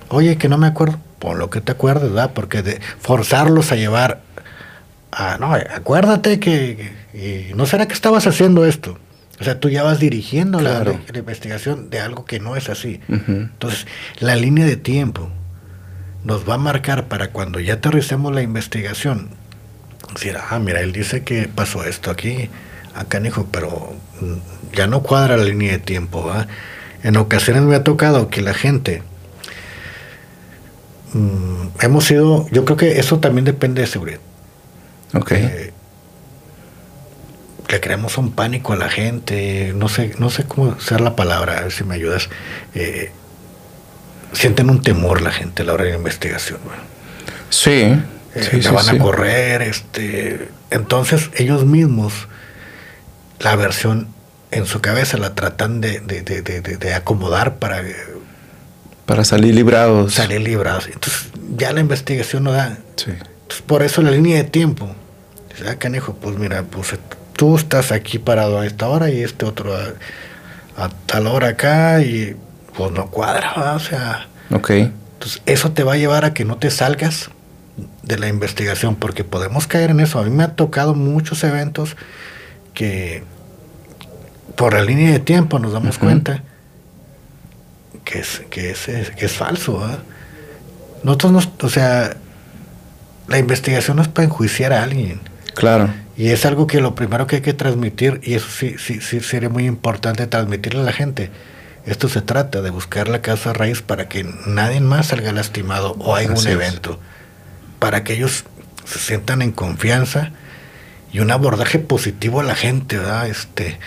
[0.08, 2.32] Oye, que no me acuerdo pon lo que te acuerdes, ¿verdad?
[2.34, 4.22] Porque de forzarlos a llevar
[5.12, 8.98] a, no, acuérdate que, que- no será que estabas haciendo esto.
[9.40, 10.98] O sea, tú ya vas dirigiendo la- Claro.
[11.06, 13.00] la, la investigación de algo que no es así.
[13.08, 13.86] Entonces,
[14.18, 15.30] la línea de tiempo
[16.24, 19.28] nos va a marcar para cuando ya aterricemos la investigación.
[20.14, 22.50] Decir, ah, mira, él dice que pasó esto aquí,
[22.96, 26.24] acá, hijo, pero mm, ya no cuadra la línea de tiempo.
[26.26, 26.48] ¿va?
[27.04, 29.02] En ocasiones me ha tocado que la gente.
[31.12, 32.46] Mm, hemos sido.
[32.50, 34.20] Yo creo que eso también depende de seguridad.
[35.14, 35.32] Ok.
[35.32, 35.72] Eh,
[37.68, 41.58] le creamos un pánico a la gente, no sé, no sé cómo ser la palabra,
[41.58, 42.28] a ver si me ayudas.
[42.74, 43.10] Eh,
[44.32, 46.58] sienten un temor la gente a la hora de la investigación.
[47.50, 47.70] Sí.
[48.34, 48.96] Eh, sí, la sí, van sí.
[48.96, 52.28] a correr, este, entonces ellos mismos
[53.40, 54.08] la versión
[54.50, 57.94] en su cabeza la tratan de, de- de- de- de- de acomodar para eh,
[59.06, 60.14] Para salir librados.
[60.14, 60.86] salir librados.
[60.86, 62.78] Entonces ya la investigación no da.
[62.96, 63.10] Sí.
[63.10, 64.94] Entonces, por eso la línea de tiempo.
[65.50, 66.94] Dice, ah, canijo, pues mira, pues
[67.34, 72.00] tú estás aquí parado a esta hora y este otro a, a tal hora acá
[72.00, 72.36] y
[72.76, 74.28] pues no cuadra, o sea.
[74.50, 74.70] Ok.
[74.70, 77.30] Entonces, eso te va a llevar a que no te salgas
[78.02, 80.18] de la investigación, porque podemos caer en eso.
[80.18, 81.96] A mí me ha tocado muchos eventos
[82.74, 83.22] que
[84.56, 86.42] por la línea de tiempo nos damos cuenta
[88.12, 89.82] que es, que es, es- que es falso.
[91.02, 92.16] Nosotros, nos, o sea,
[93.28, 95.20] la investigación no es para enjuiciar a alguien.
[95.54, 95.88] Claro.
[96.16, 99.20] Y es algo que lo primero que hay que transmitir, y eso sí, sí, sí
[99.20, 101.30] sería muy importante transmitirle a la gente.
[101.86, 106.14] Esto se trata de buscar la causa raíz para que nadie más salga lastimado o
[106.14, 107.00] haya un evento.
[107.80, 108.44] Para que ellos
[108.84, 110.30] se sientan en confianza
[111.12, 113.26] y un abordaje positivo a la gente, ¿verdad?
[113.26, 113.78] Este,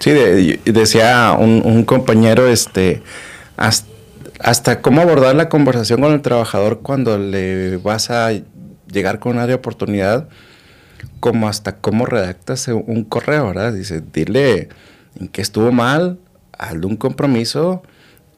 [0.00, 3.02] Sí, de- decía un, un compañero, este,
[3.60, 3.90] hasta,
[4.40, 8.30] hasta cómo abordar la conversación con el trabajador cuando le vas a
[8.90, 10.28] llegar con una de oportunidad,
[11.20, 13.74] como hasta cómo redactas un correo, ¿verdad?
[13.74, 14.70] Dice, dile
[15.20, 16.18] en qué estuvo mal,
[16.58, 17.82] hazle un compromiso.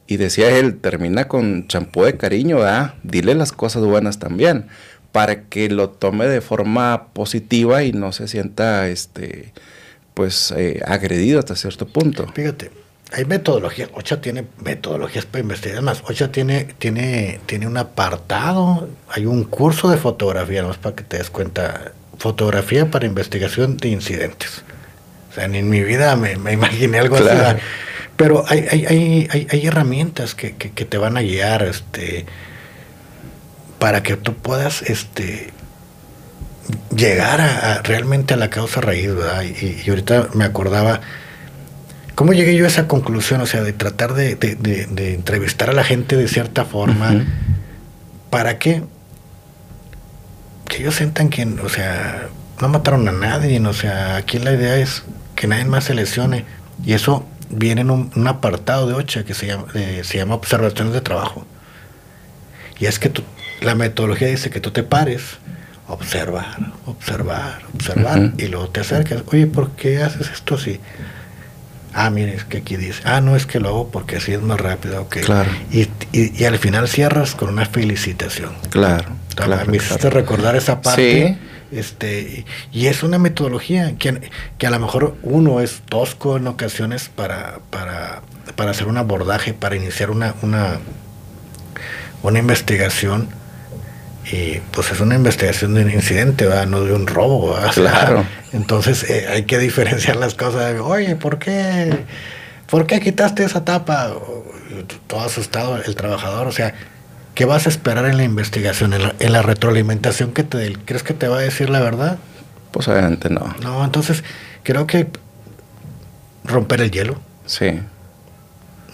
[0.05, 2.95] Y decía él, termina con champú de cariño, ¿verdad?
[3.03, 4.67] Dile las cosas buenas también,
[5.13, 9.53] para que lo tome de forma positiva y no se sienta, este,
[10.13, 12.27] pues, eh, agredido hasta cierto punto.
[12.35, 12.82] fíjate,
[13.13, 13.89] hay metodologías.
[13.93, 15.77] OCHA tiene metodologías para investigar.
[15.77, 21.03] Además, OCHA tiene, tiene, tiene un apartado, hay un curso de fotografía, más para que
[21.03, 21.93] te des cuenta.
[22.17, 24.63] Fotografía para investigación de incidentes.
[25.31, 27.27] O sea, ni en mi vida me, me imaginé algo así.
[28.15, 32.25] Pero hay, hay, hay, hay, hay herramientas que, que, que te van a guiar este,
[33.79, 35.51] para que tú puedas este,
[36.95, 39.41] llegar a, a realmente a la causa raíz, ¿verdad?
[39.43, 41.01] Y, y ahorita me acordaba,
[42.15, 43.41] ¿cómo llegué yo a esa conclusión?
[43.41, 47.25] O sea, de tratar de, de- de- de entrevistar a la gente de cierta forma.
[48.29, 48.83] ¿para qué?
[50.67, 52.29] Que ellos sientan que, o sea,
[52.61, 55.03] no mataron a nadie, o sea, aquí la idea es
[55.35, 56.45] que nadie más se lesione.
[56.85, 60.35] Y eso viene en un, un apartado de OCHA que se llama, eh, se llama
[60.35, 61.45] observaciones de trabajo.
[62.79, 63.23] Y es que tú-
[63.61, 65.21] la metodología dice que tú te pares,
[65.87, 66.57] observar,
[66.87, 69.21] observar, observar, y luego te acercas.
[69.27, 70.79] Oye, ¿por qué haces esto así?
[71.93, 74.41] Ah, mire, es que aquí dice, ah, no, es que lo hago porque así es
[74.41, 75.17] más rápido, ok.
[75.23, 75.49] Claro.
[75.71, 75.81] Y,
[76.11, 78.53] y- y al final cierras con una felicitación.
[78.69, 81.37] Claro, Claro, claro, me hiciste recordar esa parte.
[81.39, 81.77] Sí.
[81.77, 84.21] Este, y, es una metodología que,
[84.59, 88.21] que a lo mejor uno es tosco en ocasiones para, para,
[88.55, 90.77] para hacer un abordaje, para iniciar una, una,
[92.21, 93.27] una investigación.
[94.31, 96.67] Y pues es una investigación de un incidente, ¿verdad?
[96.67, 97.53] no de un robo.
[97.55, 97.71] ¿verdad?
[97.73, 98.25] Claro.
[98.53, 100.79] Entonces eh, hay que diferenciar las cosas.
[100.79, 102.05] Oye, ¿por qué,
[102.69, 104.13] ¿por qué quitaste esa tapa?
[105.07, 106.47] Todo asustado el trabajador.
[106.47, 106.73] O sea,
[107.35, 110.77] ¿qué vas a esperar en la investigación, en la, en la retroalimentación que te dé?
[110.85, 112.17] ¿Crees que te va a decir la verdad?
[112.71, 113.55] Pues obviamente no.
[113.61, 114.23] No, entonces
[114.63, 115.07] creo que
[116.43, 117.79] romper el hielo, Sí.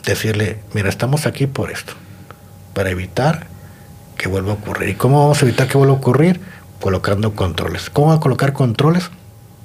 [0.05, 1.93] decirle, mira, estamos aquí por esto,
[2.73, 3.47] para evitar
[4.17, 4.89] que vuelva a ocurrir.
[4.89, 6.39] ¿Y cómo vamos a evitar que vuelva a ocurrir?
[6.79, 7.89] Colocando controles.
[7.89, 9.09] ¿Cómo va a colocar controles?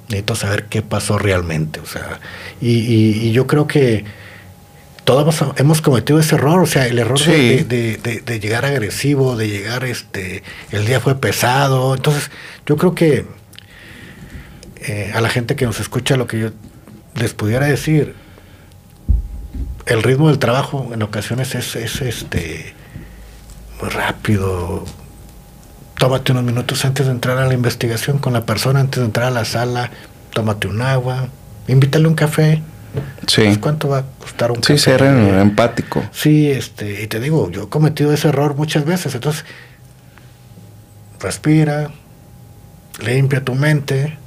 [0.07, 1.79] Necesito saber qué pasó realmente.
[1.79, 2.19] O sea,
[2.61, 4.05] y, y- y yo creo que
[5.03, 7.31] todos hemos, cometido ese error, o sea, el error de- Sí.
[7.31, 11.93] de, de- de- de llegar agresivo, de llegar, este, el día fue pesado.
[11.95, 12.31] Entonces,
[12.65, 13.25] yo creo que
[14.87, 16.49] eh, a la gente que nos escucha lo que yo
[17.15, 18.13] les pudiera decir,
[19.87, 22.73] el ritmo del trabajo en ocasiones es, es, este
[23.81, 24.85] muy rápido.
[25.97, 29.27] Tómate unos minutos antes de entrar a la investigación con la persona, antes de entrar
[29.27, 29.91] a la sala,
[30.33, 31.27] tómate un agua,
[31.67, 32.61] invítale un café.
[33.27, 33.43] Sí.
[33.43, 34.77] Pues, ¿Cuánto va a costar un Sí, café?
[34.77, 36.03] ser empático.
[36.11, 39.45] Sí, este, y te digo, yo he cometido ese error muchas veces, entonces
[41.19, 41.91] respira,
[43.03, 44.17] limpia tu mente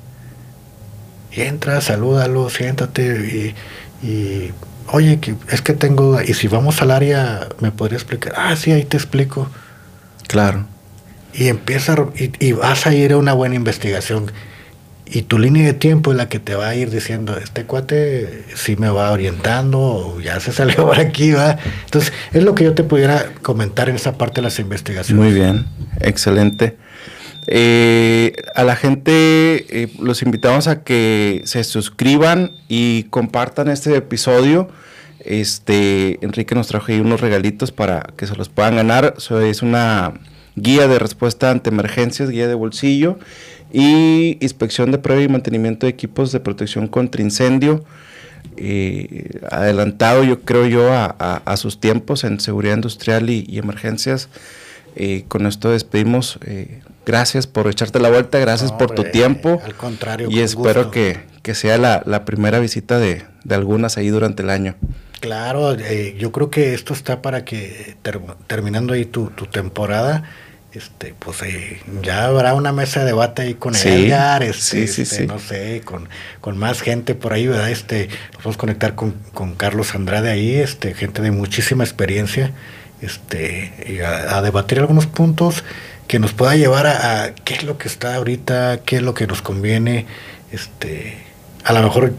[1.32, 3.54] y entra, salúdalo, siéntate
[4.02, 4.52] y, y
[4.90, 5.18] oye,
[5.50, 8.32] es que tengo, y si vamos al área, ¿me podría explicar?
[8.36, 9.48] Ah, sí, ahí te explico.
[10.26, 10.66] Claro.
[11.34, 14.32] Y empieza, y, y vas a ir a una buena investigación.
[15.10, 18.44] Y tu línea de tiempo es la que te va a ir diciendo, este cuate
[18.54, 21.58] sí me va orientando, o ya se salió por aquí, va.
[21.84, 25.24] Entonces, es lo que yo te pudiera comentar en esa parte de las investigaciones.
[25.24, 25.66] Muy bien,
[26.00, 26.76] excelente.
[27.50, 34.68] Eh, a la gente eh, los invitamos a que se suscriban y compartan este episodio.
[35.20, 39.14] Este, Enrique nos trajo ahí unos regalitos para que se los puedan ganar.
[39.16, 40.12] es una
[40.62, 43.18] guía de respuesta ante emergencias, guía de bolsillo
[43.72, 47.84] y inspección de prueba y mantenimiento de equipos de protección contra incendio.
[48.56, 54.28] Eh, adelantado yo creo yo a, sus tiempos en seguridad industrial y, emergencias.
[55.28, 56.38] con esto despedimos
[57.08, 59.60] gracias por echarte la vuelta, gracias por tu tiempo.
[59.64, 60.28] Al contrario.
[60.30, 64.76] Y espero que, sea la, primera visita de, algunas ahí durante el año.
[65.20, 67.96] Claro, eh, yo creo que esto está para que
[68.46, 70.24] terminando ahí tu, temporada,
[70.72, 75.26] este, pues eh, ya habrá una mesa de debate ahí con sí, Edgar, este, este
[75.26, 76.08] no sé, con,
[76.40, 77.70] con, más gente por ahí, ¿verdad?
[77.70, 82.52] Este, nos vamos a conectar con, con Carlos Andrade ahí, este, gente de muchísima experiencia,
[83.00, 85.64] este, y a debatir algunos puntos
[86.08, 89.26] que nos pueda llevar a, qué es lo que está ahorita, qué es lo que
[89.26, 90.06] nos conviene,
[90.50, 91.18] este,
[91.64, 92.14] a lo mejor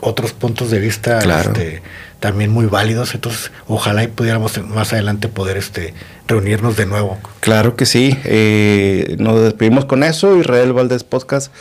[0.00, 1.82] otros puntos de vista este,
[2.20, 3.14] también muy válidos.
[3.14, 5.94] Entonces, ojalá y pudiéramos más adelante poder este,
[6.28, 7.18] reunirnos de nuevo.
[7.40, 8.16] Claro que sí.
[8.24, 10.36] Eh, nos despedimos con eso.
[10.36, 11.52] Israel Valdés Podcast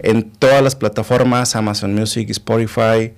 [0.00, 3.14] en todas las plataformas, Amazon Music, Spotify,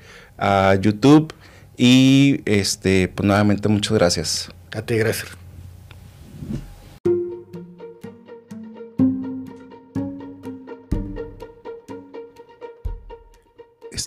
[0.81, 1.35] YouTube.
[1.77, 4.51] Y este, pues nuevamente muchas gracias.
[4.73, 5.40] A ti, gracias.